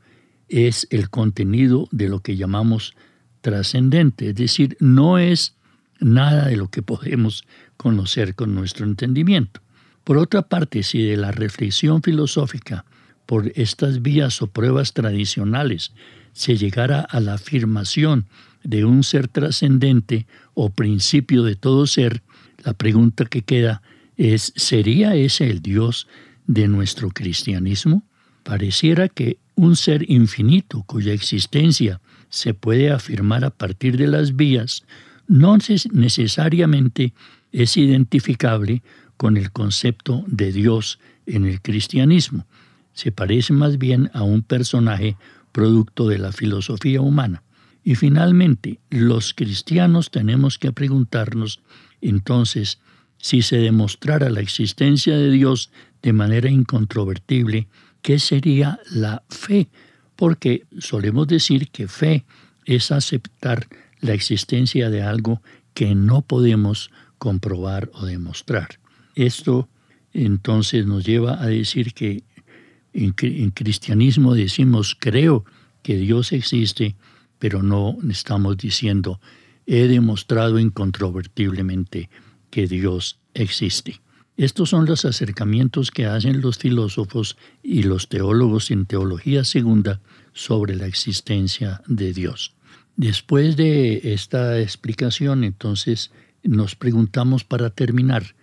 es 0.49 0.88
el 0.89 1.10
contenido 1.10 1.88
de 1.91 2.10
lo 2.10 2.21
que 2.21 2.36
llamamos 2.36 2.93
trascendente, 3.41 4.29
es 4.29 4.36
decir, 4.36 4.77
no 4.79 5.17
es 5.17 5.55
nada 5.99 6.47
de 6.47 6.58
lo 6.58 6.69
que 6.69 6.81
podemos 6.81 7.45
conocer 7.77 8.36
con 8.36 8.55
nuestro 8.55 8.86
entendimiento. 8.86 9.62
Por 10.03 10.17
otra 10.17 10.43
parte, 10.43 10.84
si 10.84 11.03
de 11.03 11.17
la 11.17 11.31
reflexión 11.31 12.01
filosófica 12.01 12.86
por 13.25 13.51
estas 13.55 14.01
vías 14.01 14.41
o 14.41 14.47
pruebas 14.47 14.93
tradicionales 14.93 15.93
se 16.34 16.58
llegara 16.58 17.01
a 17.01 17.19
la 17.19 17.36
afirmación 17.36 18.27
de 18.63 18.86
un 18.86 19.03
ser 19.03 19.27
trascendente 19.27 20.27
o 20.53 20.69
principio 20.69 21.43
de 21.43 21.55
todo 21.55 21.88
ser, 21.88 22.21
la 22.63 22.73
pregunta 22.73 23.25
que 23.25 23.41
queda 23.41 23.81
es, 24.17 24.53
¿sería 24.55 25.15
ese 25.15 25.49
el 25.49 25.62
Dios 25.62 26.08
de 26.47 26.67
nuestro 26.67 27.10
cristianismo? 27.10 28.03
Pareciera 28.43 29.08
que 29.08 29.38
un 29.55 29.75
ser 29.75 30.09
infinito 30.09 30.83
cuya 30.83 31.13
existencia 31.13 32.01
se 32.29 32.53
puede 32.53 32.91
afirmar 32.91 33.45
a 33.45 33.49
partir 33.49 33.97
de 33.97 34.07
las 34.07 34.35
vías 34.35 34.83
no 35.27 35.57
necesariamente 35.91 37.13
es 37.51 37.77
identificable 37.77 38.83
con 39.17 39.37
el 39.37 39.51
concepto 39.51 40.23
de 40.27 40.51
Dios 40.51 40.99
en 41.25 41.45
el 41.45 41.61
cristianismo. 41.61 42.45
Se 42.93 43.11
parece 43.11 43.53
más 43.53 43.77
bien 43.77 44.11
a 44.13 44.23
un 44.23 44.41
personaje 44.41 45.17
producto 45.51 46.07
de 46.07 46.19
la 46.19 46.31
filosofía 46.31 47.01
humana. 47.01 47.43
Y 47.83 47.95
finalmente, 47.95 48.79
los 48.89 49.33
cristianos 49.33 50.11
tenemos 50.11 50.57
que 50.57 50.71
preguntarnos 50.71 51.61
entonces 52.01 52.79
si 53.17 53.41
se 53.41 53.57
demostrara 53.57 54.29
la 54.29 54.41
existencia 54.41 55.15
de 55.17 55.31
Dios 55.31 55.71
de 56.01 56.13
manera 56.13 56.49
incontrovertible, 56.49 57.67
¿qué 58.05 58.19
sería 58.19 58.79
la 58.91 59.23
fe? 59.29 59.67
Porque 60.15 60.67
solemos 60.77 61.25
decir 61.25 61.69
que 61.69 61.87
fe 61.87 62.23
es 62.63 62.91
aceptar 62.91 63.67
la 63.99 64.13
existencia 64.13 64.91
de 64.91 65.01
algo 65.01 65.41
que 65.73 65.95
no 65.95 66.21
podemos 66.21 66.91
comprobar 67.17 67.89
o 67.95 68.05
demostrar. 68.05 68.79
Esto 69.15 69.67
entonces 70.13 70.85
nos 70.85 71.03
lleva 71.03 71.41
a 71.41 71.47
decir 71.47 71.93
que 71.95 72.23
en, 72.93 73.49
cristianismo 73.49 74.35
decimos 74.35 74.95
creo 74.99 75.43
que 75.81 75.97
Dios 75.97 76.31
existe, 76.31 76.95
pero 77.39 77.63
no 77.63 77.97
estamos 78.07 78.55
diciendo 78.55 79.19
he 79.65 79.87
demostrado 79.87 80.59
incontrovertiblemente 80.59 82.11
que 82.51 82.67
Dios 82.67 83.17
existe. 83.33 83.99
Estos 84.37 84.69
son 84.69 84.85
los 84.85 85.05
acercamientos 85.05 85.91
que 85.91 86.07
hacen 86.07 86.41
los 86.41 86.57
filósofos 86.57 87.37
y 87.63 87.83
los 87.83 88.09
teólogos 88.09 88.69
en 88.69 88.85
teología 88.85 89.45
segunda 89.45 90.01
sobre 90.33 90.75
la 90.75 90.87
existencia 90.87 91.81
de 91.87 92.11
Dios. 92.11 92.53
Después 92.97 93.55
de 93.55 94.13
esta 94.13 94.59
explicación, 94.59 95.45
entonces, 95.45 96.11
nos 96.43 96.75
preguntamos 96.75 97.45
para 97.45 97.69
terminar, 97.69 98.35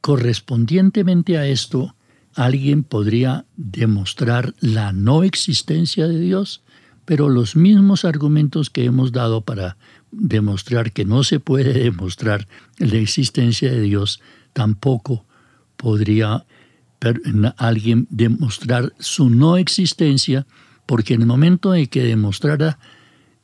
correspondientemente 0.00 1.36
a 1.36 1.46
esto, 1.48 1.96
¿alguien 2.34 2.84
podría 2.84 3.44
demostrar 3.56 4.54
la 4.60 4.92
no 4.92 5.24
existencia 5.24 6.06
de 6.06 6.20
Dios? 6.20 6.62
Pero 7.04 7.28
los 7.28 7.56
mismos 7.56 8.04
argumentos 8.04 8.70
que 8.70 8.84
hemos 8.84 9.10
dado 9.10 9.40
para 9.40 9.76
demostrar 10.12 10.92
que 10.92 11.04
no 11.04 11.24
se 11.24 11.40
puede 11.40 11.72
demostrar 11.90 12.46
la 12.78 12.96
existencia 12.98 13.70
de 13.70 13.80
Dios, 13.80 14.20
tampoco 14.52 15.24
podría 15.80 16.44
alguien 17.56 18.06
demostrar 18.10 18.92
su 18.98 19.30
no 19.30 19.56
existencia, 19.56 20.46
porque 20.84 21.14
en 21.14 21.22
el 21.22 21.26
momento 21.26 21.74
en 21.74 21.86
que 21.86 22.04
demostrara 22.04 22.78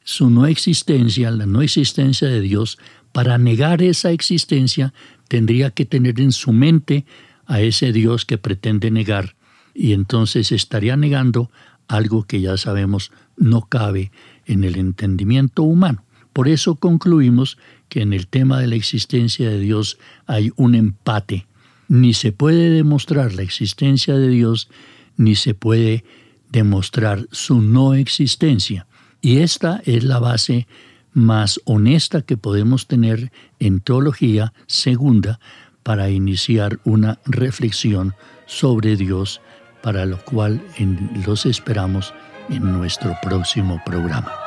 su 0.05 0.29
no 0.29 0.47
existencia, 0.47 1.31
la 1.31 1.47
no 1.47 1.63
existencia 1.63 2.29
de 2.29 2.43
Dios, 2.43 2.79
para 3.13 3.39
negar 3.39 3.81
esa 3.81 4.11
existencia 4.11 4.93
tendría 5.29 5.71
que 5.71 5.87
tener 5.87 6.21
en 6.21 6.33
su 6.33 6.53
mente 6.53 7.07
a 7.47 7.63
ese 7.63 7.93
Dios 7.93 8.27
que 8.27 8.37
pretende 8.37 8.91
negar 8.91 9.35
y 9.75 9.93
entonces 9.93 10.53
estaría 10.53 10.97
negando 10.97 11.51
algo 11.89 12.25
que 12.25 12.43
ya 12.43 12.59
sabemos 12.59 13.13
no 13.37 13.63
cabe 13.63 14.13
en 14.45 14.65
el 14.65 14.77
entendimiento 14.77 15.63
humano. 15.63 16.05
Por 16.35 16.49
eso 16.49 16.75
concluimos 16.75 17.57
que 17.89 18.03
en 18.03 18.13
el 18.13 18.27
tema 18.27 18.61
de 18.61 18.67
la 18.67 18.77
existencia 18.77 19.49
de 19.49 19.59
Dios 19.59 19.99
hay 20.27 20.51
un 20.57 20.75
empate. 20.75 21.47
Ni 21.89 22.15
se 22.15 22.33
puede 22.33 22.71
demostrar 22.71 23.35
la 23.35 23.43
existencia 23.43 24.17
de 24.17 24.29
Dios, 24.29 24.69
ni 25.17 25.35
se 25.35 25.55
puede 25.55 26.05
demostrar 26.51 27.27
su 27.31 27.61
no 27.61 27.95
existencia. 27.95 28.87
Y 29.21 29.39
esta 29.39 29.83
es 29.85 30.05
la 30.05 30.19
base 30.19 30.67
más 31.13 31.61
honesta 31.65 32.23
que 32.23 32.37
podemos 32.37 32.87
tener 32.87 33.33
en 33.59 33.81
teología 33.81 34.53
segunda 34.67 35.41
para 35.83 36.11
iniciar 36.11 36.79
una 36.85 37.21
reflexión 37.25 38.15
sobre 38.47 38.97
Dios, 38.97 39.41
para 39.83 40.05
lo 40.05 40.23
cual 40.25 40.63
los 41.27 41.47
esperamos 41.47 42.13
en 42.51 42.73
nuestro 42.73 43.17
próximo 43.23 43.81
programa. 43.85 44.46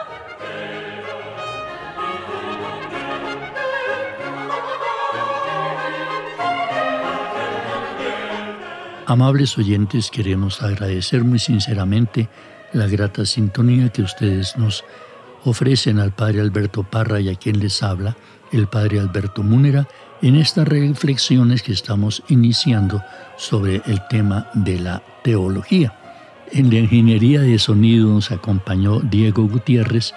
Amables 9.10 9.58
oyentes, 9.58 10.12
queremos 10.12 10.62
agradecer 10.62 11.24
muy 11.24 11.40
sinceramente 11.40 12.30
la 12.74 12.86
grata 12.86 13.26
sintonía 13.26 13.90
que 13.90 14.04
ustedes 14.04 14.56
nos 14.56 14.86
ofrecen 15.46 15.98
al 15.98 16.12
Padre 16.12 16.42
Alberto 16.42 16.84
Parra 16.84 17.20
y 17.20 17.28
a 17.30 17.34
quien 17.34 17.60
les 17.60 17.82
habla, 17.82 18.16
el 18.52 18.68
Padre 18.68 19.00
Alberto 19.00 19.42
Múnera, 19.42 19.88
en 20.22 20.36
estas 20.36 20.68
reflexiones 20.68 21.64
que 21.64 21.72
estamos 21.72 22.22
iniciando 22.28 23.02
sobre 23.36 23.82
el 23.88 24.00
tema 24.12 24.48
de 24.54 24.78
la 24.78 25.02
teología. 25.24 25.92
En 26.52 26.70
la 26.70 26.78
ingeniería 26.78 27.42
de 27.42 27.58
sonido 27.58 28.10
nos 28.10 28.30
acompañó 28.30 29.00
Diego 29.00 29.48
Gutiérrez, 29.48 30.14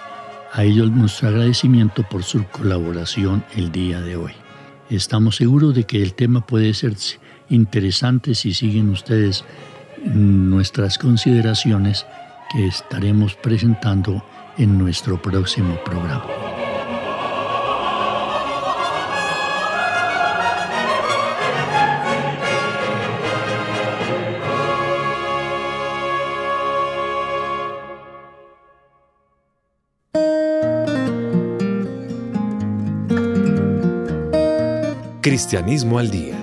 a 0.51 0.65
ellos 0.65 0.91
nuestro 0.91 1.29
agradecimiento 1.29 2.03
por 2.03 2.23
su 2.23 2.45
colaboración 2.45 3.43
el 3.55 3.71
día 3.71 4.01
de 4.01 4.17
hoy. 4.17 4.33
Estamos 4.91 5.37
seguros 5.37 5.73
de 5.73 5.85
que 5.85 6.03
el 6.03 6.13
tema 6.13 6.45
puede 6.45 6.75
ser 6.75 6.93
interesante 7.53 8.35
si 8.35 8.53
siguen 8.53 8.89
ustedes 8.89 9.45
nuestras 10.03 10.97
consideraciones 10.97 12.05
que 12.51 12.67
estaremos 12.67 13.35
presentando 13.35 14.23
en 14.57 14.77
nuestro 14.77 15.21
próximo 15.21 15.75
programa. 15.83 16.25
Cristianismo 35.21 35.97
al 35.99 36.11
Día. 36.11 36.42